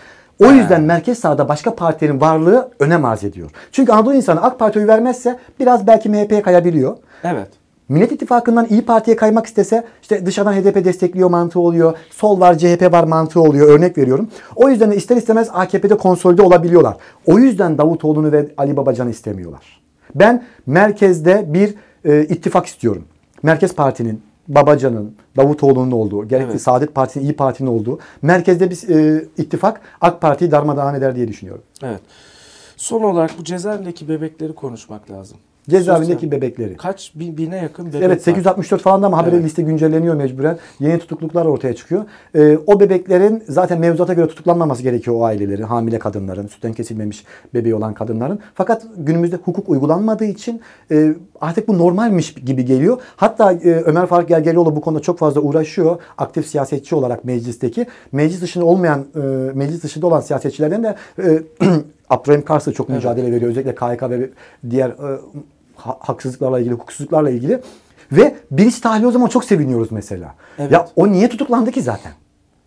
O 0.44 0.50
yüzden 0.50 0.82
merkez 0.82 1.18
sağda 1.18 1.48
başka 1.48 1.74
partilerin 1.74 2.20
varlığı 2.20 2.70
önem 2.80 3.04
arz 3.04 3.24
ediyor. 3.24 3.50
Çünkü 3.72 3.92
Anadolu 3.92 4.14
insanı 4.14 4.42
AK 4.42 4.58
Parti 4.58 4.78
oy 4.78 4.86
vermezse 4.86 5.38
biraz 5.60 5.86
belki 5.86 6.08
MHP'ye 6.08 6.42
kayabiliyor. 6.42 6.96
Evet. 7.24 7.48
Millet 7.88 8.12
İttifakı'ndan 8.12 8.66
İyi 8.70 8.82
Parti'ye 8.82 9.16
kaymak 9.16 9.46
istese 9.46 9.84
işte 10.02 10.26
dışarıdan 10.26 10.52
HDP 10.52 10.84
destekliyor 10.84 11.30
mantığı 11.30 11.60
oluyor. 11.60 11.96
Sol 12.10 12.40
var 12.40 12.58
CHP 12.58 12.92
var 12.92 13.04
mantığı 13.04 13.40
oluyor. 13.40 13.68
Örnek 13.68 13.98
veriyorum. 13.98 14.28
O 14.56 14.68
yüzden 14.68 14.90
de 14.90 14.96
ister 14.96 15.16
istemez 15.16 15.48
AKP'de 15.52 15.96
konsolide 15.96 16.42
olabiliyorlar. 16.42 16.96
O 17.26 17.38
yüzden 17.38 17.78
Davutoğlu'nu 17.78 18.32
ve 18.32 18.48
Ali 18.56 18.76
Babacan'ı 18.76 19.10
istemiyorlar. 19.10 19.85
Ben 20.20 20.44
merkezde 20.66 21.44
bir 21.48 21.74
e, 22.04 22.24
ittifak 22.24 22.66
istiyorum. 22.66 23.04
Merkez 23.42 23.74
Parti'nin, 23.74 24.22
Babacan'ın, 24.48 25.14
Davutoğlu'nun 25.36 25.90
olduğu, 25.90 26.28
gerekli 26.28 26.50
Evet. 26.50 26.62
Saadet 26.62 26.94
Partisi'nin, 26.94 27.24
İyi 27.24 27.36
Parti'nin 27.36 27.68
olduğu 27.68 27.98
merkezde 28.22 28.70
bir 28.70 28.88
e, 28.88 29.24
ittifak 29.38 29.80
AK 30.00 30.20
Parti'yi 30.20 30.50
darmadağın 30.50 30.94
eder 30.94 31.16
diye 31.16 31.28
düşünüyorum. 31.28 31.62
Evet. 31.82 32.00
Son 32.76 33.02
olarak 33.02 33.38
bu 33.38 33.44
cezaevindeki 33.44 34.08
bebekleri 34.08 34.54
konuşmak 34.54 35.10
lazım. 35.10 35.38
Cezaevindeki 35.70 36.26
Sosyal- 36.26 36.30
bebekleri. 36.30 36.76
Kaç 36.76 37.12
bin, 37.14 37.36
bine 37.36 37.56
yakın 37.56 37.86
bebek 37.86 38.02
Evet 38.02 38.18
var. 38.18 38.24
864 38.24 38.82
falan 38.82 39.02
da 39.02 39.06
ama 39.06 39.18
haberi 39.18 39.34
Evet. 39.34 39.44
liste 39.44 39.62
güncelleniyor 39.62 40.14
mecburen. 40.14 40.58
Yeni 40.80 40.98
tutukluklar 40.98 41.46
ortaya 41.46 41.74
çıkıyor. 41.74 42.04
Ee, 42.34 42.58
o 42.66 42.80
bebeklerin 42.80 43.42
zaten 43.48 43.78
mevzuata 43.80 44.12
göre 44.14 44.28
tutuklanmaması 44.28 44.82
gerekiyor 44.82 45.16
o 45.16 45.24
ailelerin, 45.24 45.62
hamile 45.62 45.98
kadınların, 45.98 46.46
sütten 46.46 46.72
kesilmemiş 46.72 47.24
bebeği 47.54 47.74
olan 47.74 47.94
kadınların. 47.94 48.38
Fakat 48.54 48.86
günümüzde 48.96 49.36
hukuk 49.36 49.68
uygulanmadığı 49.68 50.24
için 50.24 50.60
e, 50.90 51.14
artık 51.40 51.68
bu 51.68 51.78
normalmiş 51.78 52.34
gibi 52.34 52.64
geliyor. 52.64 52.98
Hatta 53.16 53.52
e, 53.52 53.70
Ömer 53.70 54.06
Faruk 54.06 54.28
Gergerlioğlu 54.28 54.76
bu 54.76 54.80
konuda 54.80 55.00
çok 55.02 55.18
fazla 55.18 55.40
uğraşıyor. 55.40 55.96
Aktif 56.18 56.46
siyasetçi 56.46 56.94
olarak 56.94 57.24
meclisteki. 57.24 57.86
Meclis 58.12 58.42
dışında 58.42 58.64
olmayan, 58.64 59.04
e, 59.16 59.18
meclis 59.54 59.82
dışında 59.82 60.06
olan 60.06 60.20
siyasetçilerden 60.20 60.82
de 60.82 60.94
e, 61.18 61.42
Abdurrahim 62.10 62.44
Kars'ı 62.44 62.72
çok 62.72 62.88
mücadele 62.88 63.32
veriyor. 63.32 63.50
Özellikle 63.50 63.74
KHK 63.74 64.10
ve 64.10 64.30
diğer 64.70 64.88
e, 64.90 65.18
ha- 65.86 65.98
haksızlıklarla 66.00 66.58
ilgili, 66.58 66.74
hukuksuzluklarla 66.74 67.30
ilgili. 67.30 67.60
Ve 68.12 68.34
birisi 68.50 68.80
tahliye 68.80 69.08
o 69.08 69.10
zaman 69.10 69.28
çok 69.28 69.44
seviniyoruz 69.44 69.92
mesela. 69.92 70.34
Evet. 70.58 70.72
Ya 70.72 70.88
o 70.96 71.12
niye 71.12 71.28
tutuklandı 71.28 71.70
ki 71.70 71.82
zaten? 71.82 72.12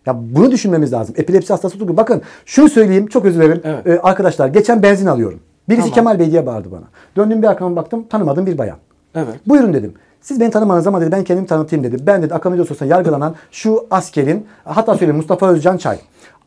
Ya 0.06 0.16
bunu 0.20 0.50
düşünmemiz 0.50 0.92
lazım. 0.92 1.14
Epilepsi 1.18 1.52
hastası 1.52 1.72
tutuklu. 1.72 1.96
Bakın 1.96 2.22
şunu 2.46 2.68
söyleyeyim 2.68 3.06
çok 3.06 3.24
özür 3.24 3.40
dilerim. 3.40 3.60
Evet. 3.64 3.86
Ee, 3.86 4.00
arkadaşlar 4.00 4.48
geçen 4.48 4.82
benzin 4.82 5.06
alıyorum. 5.06 5.40
Birisi 5.68 5.82
Tamam. 5.82 5.94
Kemal 5.94 6.18
Bey 6.18 6.30
diye 6.30 6.46
bağırdı 6.46 6.72
bana. 6.72 6.84
Döndüm 7.16 7.42
bir 7.42 7.46
arkama 7.46 7.76
baktım 7.76 8.06
tanımadığım 8.08 8.46
bir 8.46 8.58
bayan. 8.58 8.78
Evet. 9.14 9.34
Buyurun 9.46 9.72
dedim. 9.74 9.94
Siz 10.20 10.40
beni 10.40 10.50
tanımanız 10.50 10.86
ama 10.86 11.00
dedi 11.00 11.12
ben 11.12 11.24
kendimi 11.24 11.46
tanıtayım 11.46 11.84
dedi. 11.84 12.06
Ben 12.06 12.22
dedi 12.22 12.34
akademi 12.34 12.58
dosyasında 12.58 12.88
yargılanan 12.88 13.34
şu 13.50 13.86
askerin 13.90 14.46
hatta 14.64 14.92
söyleyeyim 14.94 15.16
Mustafa 15.16 15.48
Özcan 15.50 15.76
Çay. 15.76 15.98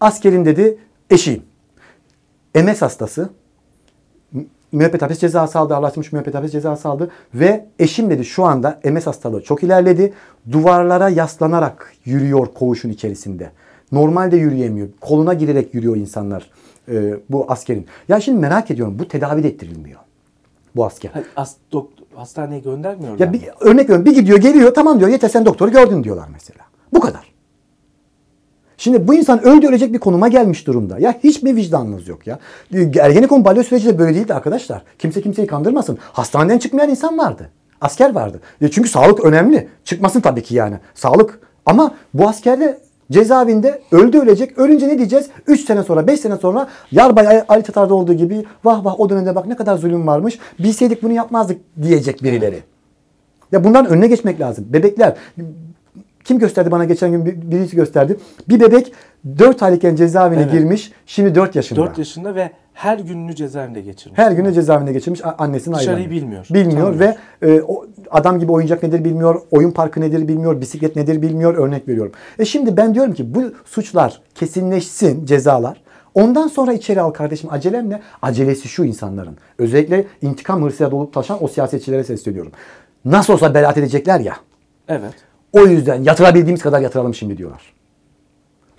Askerin 0.01 0.45
dedi 0.45 0.77
eşiyim. 1.09 1.43
MS 2.55 2.81
hastası. 2.81 3.29
Mü- 4.73 4.77
Müebbet 4.83 5.01
hapis 5.01 5.19
cezası 5.19 5.59
aldı. 5.59 5.75
Allah'tmış 5.75 6.12
müebbet 6.12 6.36
hapis 6.36 6.51
cezası 6.51 6.89
aldı. 6.89 7.09
Ve 7.33 7.65
eşim 7.79 8.09
dedi 8.09 8.25
şu 8.25 8.43
anda 8.43 8.79
MS 8.83 9.07
hastalığı 9.07 9.43
çok 9.43 9.63
ilerledi. 9.63 10.13
Duvarlara 10.51 11.09
yaslanarak 11.09 11.93
yürüyor 12.05 12.47
koğuşun 12.53 12.89
içerisinde. 12.89 13.51
Normalde 13.91 14.38
yürüyemiyor. 14.38 14.88
Koluna 15.01 15.33
girerek 15.33 15.73
yürüyor 15.73 15.95
insanlar 15.95 16.49
e, 16.91 17.13
bu 17.29 17.45
askerin. 17.51 17.86
Ya 18.07 18.19
şimdi 18.19 18.39
merak 18.39 18.71
ediyorum 18.71 18.99
bu 18.99 19.07
tedavi 19.07 19.43
de 19.43 19.47
ettirilmiyor. 19.47 19.99
Bu 20.75 20.86
asker. 20.86 21.09
Hayır, 21.13 21.27
as- 21.36 21.55
doktor, 21.71 22.05
hastaneye 22.15 22.59
göndermiyorlar. 22.59 23.19
Ya 23.25 23.33
bir 23.33 23.41
örnek 23.59 23.83
veriyorum. 23.83 24.05
Bir 24.05 24.15
gidiyor 24.15 24.38
geliyor 24.38 24.73
tamam 24.73 24.99
diyor 24.99 25.09
yeter 25.09 25.29
sen 25.29 25.45
doktoru 25.45 25.71
gördün 25.71 26.03
diyorlar 26.03 26.27
mesela. 26.33 26.59
Bu 26.93 26.99
kadar. 26.99 27.32
Şimdi 28.83 29.07
bu 29.07 29.13
insan 29.13 29.43
öldü 29.43 29.67
ölecek 29.67 29.93
bir 29.93 29.99
konuma 29.99 30.27
gelmiş 30.27 30.67
durumda. 30.67 30.99
Ya 30.99 31.15
hiç 31.23 31.43
mi 31.43 31.55
vicdanınız 31.55 32.07
yok 32.07 32.27
ya? 32.27 32.39
Ergenekon 32.99 33.45
balyo 33.45 33.63
süreci 33.63 33.87
de 33.87 33.99
böyle 33.99 34.15
değildi 34.15 34.33
arkadaşlar. 34.33 34.83
Kimse 34.99 35.21
kimseyi 35.21 35.47
kandırmasın. 35.47 35.97
Hastaneden 36.01 36.57
çıkmayan 36.57 36.89
insan 36.89 37.17
vardı. 37.17 37.49
Asker 37.81 38.15
vardı. 38.15 38.41
Çünkü 38.71 38.89
sağlık 38.89 39.25
önemli. 39.25 39.69
Çıkmasın 39.85 40.21
tabii 40.21 40.43
ki 40.43 40.55
yani. 40.55 40.75
Sağlık. 40.95 41.39
Ama 41.65 41.95
bu 42.13 42.27
asker 42.27 42.59
de 42.59 42.79
cezaevinde 43.11 43.81
öldü 43.91 44.17
ölecek. 44.17 44.57
Ölünce 44.57 44.87
ne 44.87 44.97
diyeceğiz? 44.97 45.29
3 45.47 45.65
sene 45.65 45.83
sonra 45.83 46.07
5 46.07 46.19
sene 46.19 46.37
sonra 46.37 46.67
Yarbay 46.91 47.43
Ali 47.47 47.63
Tatar'da 47.63 47.95
olduğu 47.95 48.13
gibi 48.13 48.45
vah 48.63 48.85
vah 48.85 48.99
o 48.99 49.09
dönemde 49.09 49.35
bak 49.35 49.45
ne 49.45 49.55
kadar 49.55 49.77
zulüm 49.77 50.07
varmış. 50.07 50.39
Bilseydik 50.59 51.03
bunu 51.03 51.13
yapmazdık 51.13 51.61
diyecek 51.81 52.23
birileri. 52.23 52.63
Ya 53.51 53.63
bundan 53.63 53.85
önüne 53.85 54.07
geçmek 54.07 54.39
lazım. 54.39 54.65
Bebekler 54.69 55.15
kim 56.23 56.39
gösterdi 56.39 56.71
bana 56.71 56.86
geçen 56.86 57.12
gün 57.12 57.25
bir- 57.25 57.51
birisi 57.51 57.75
gösterdi. 57.75 58.17
Bir 58.49 58.59
bebek 58.59 58.93
4 59.39 59.63
aylıkken 59.63 59.95
cezaevine 59.95 60.41
Evet. 60.41 60.51
girmiş. 60.51 60.91
Şimdi 61.05 61.36
4 61.36 61.55
yaşında. 61.55 61.79
4 61.79 61.97
yaşında 61.97 62.36
ve 62.36 62.51
her 62.73 62.97
gününü 62.99 63.36
cezaevinde 63.36 63.81
geçirmiş. 63.81 64.17
Her 64.19 64.31
günü 64.31 64.53
cezaevine 64.53 64.91
geçirmiş. 64.93 65.21
Annesinin 65.38 65.75
Dışarıyı 65.75 66.05
hayvanı. 66.07 66.21
bilmiyor. 66.21 66.47
Bilmiyor 66.53 66.88
Tanımıyor. 66.88 67.15
ve 67.41 67.51
e, 67.55 67.62
o 67.62 67.86
adam 68.12 68.39
gibi 68.39 68.51
oyuncak 68.51 68.83
nedir 68.83 69.03
bilmiyor. 69.03 69.41
Oyun 69.51 69.71
parkı 69.71 70.01
nedir 70.01 70.27
bilmiyor. 70.27 70.62
Bisiklet 70.62 70.95
nedir 70.95 71.21
bilmiyor. 71.21 71.57
Örnek 71.57 71.88
veriyorum. 71.88 72.12
E 72.39 72.45
şimdi 72.45 72.77
ben 72.77 72.95
diyorum 72.95 73.13
ki 73.13 73.36
bu 73.36 73.43
suçlar 73.65 74.21
kesinleşsin 74.36 75.25
cezalar. 75.25 75.81
Ondan 76.13 76.47
sonra 76.47 76.73
içeri 76.73 77.01
al 77.01 77.12
kardeşim 77.12 77.49
acelem 77.53 77.89
ne? 77.89 78.01
Acelesi 78.21 78.67
şu 78.67 78.83
insanların. 78.83 79.38
Özellikle 79.57 80.05
intikam 80.21 80.63
hırsıyla 80.63 80.91
dolup 80.91 81.13
taşan 81.13 81.43
o 81.43 81.47
siyasetçilere 81.47 82.03
sesleniyorum. 82.03 82.51
Nasıl 83.05 83.33
olsa 83.33 83.53
beraat 83.53 83.77
edecekler 83.77 84.19
ya. 84.19 84.33
Evet. 84.88 85.13
O 85.53 85.61
yüzden 85.61 86.03
yatırabildiğimiz 86.03 86.61
kadar 86.61 86.81
yatıralım 86.81 87.13
şimdi 87.13 87.37
diyorlar. 87.37 87.73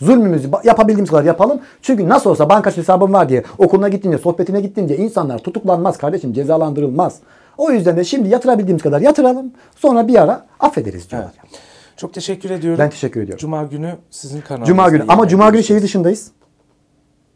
Zulmümüzü 0.00 0.50
yapabildiğimiz 0.64 1.10
kadar 1.10 1.24
yapalım. 1.24 1.60
Çünkü 1.82 2.08
nasıl 2.08 2.30
olsa 2.30 2.48
bankası 2.48 2.80
hesabım 2.80 3.12
var 3.12 3.28
diye, 3.28 3.44
okuluna 3.58 3.88
gittiğinde, 3.88 4.18
sohbetine 4.18 4.60
gittiğinde 4.60 4.96
insanlar 4.96 5.38
tutuklanmaz 5.38 5.98
kardeşim, 5.98 6.32
cezalandırılmaz. 6.32 7.18
O 7.58 7.70
yüzden 7.70 7.96
de 7.96 8.04
şimdi 8.04 8.28
yatırabildiğimiz 8.28 8.82
kadar 8.82 9.00
yatıralım. 9.00 9.52
Sonra 9.76 10.08
bir 10.08 10.22
ara 10.22 10.46
affederiz 10.60 11.10
diyorlar. 11.10 11.32
Evet. 11.40 11.60
Çok 11.96 12.14
teşekkür 12.14 12.50
ediyorum. 12.50 12.78
Ben 12.78 12.90
teşekkür 12.90 13.20
ediyorum. 13.22 13.40
Cuma 13.40 13.62
günü 13.64 13.96
sizin 14.10 14.40
kanalınızda. 14.40 14.68
Cuma 14.68 14.88
günü 14.88 15.04
ama 15.08 15.28
Cuma 15.28 15.50
günü 15.50 15.62
şehir 15.62 15.82
dışındayız. 15.82 16.30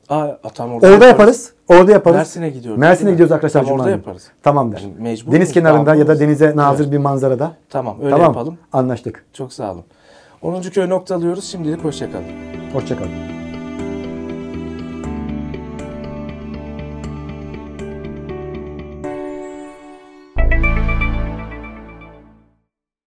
Aa, 0.08 0.28
tam 0.54 0.72
orada, 0.72 0.86
Orada 0.86 1.06
yaparız. 1.06 1.52
Orada 1.68 1.92
yaparız. 1.92 2.16
Mersin'e 2.16 2.50
gidiyoruz, 2.50 2.80
Mersin'e 2.80 3.10
gidiyoruz 3.10 3.32
arkadaşlar 3.32 3.64
orada 3.64 3.90
yaparız. 3.90 4.30
Tamamdır. 4.42 4.80
Yani 4.80 4.94
mecbur 4.98 5.32
Deniz 5.32 5.52
kenarında 5.52 5.94
ya 5.94 6.08
da 6.08 6.20
denize 6.20 6.56
nazır 6.56 6.84
Evet. 6.84 6.92
bir 6.92 6.98
manzarada. 6.98 7.52
Tamam 7.70 7.96
öyle 8.00 8.10
tamam. 8.10 8.26
yapalım. 8.26 8.58
Anlaştık. 8.72 9.24
Çok 9.32 9.52
sağ 9.52 9.72
olun. 9.72 9.84
10. 10.42 10.62
köy 10.62 10.88
noktalıyoruz. 10.88 11.44
Şimdilik 11.44 11.84
hoşçakalın. 11.84 12.24
Hoşçakalın. 12.72 13.37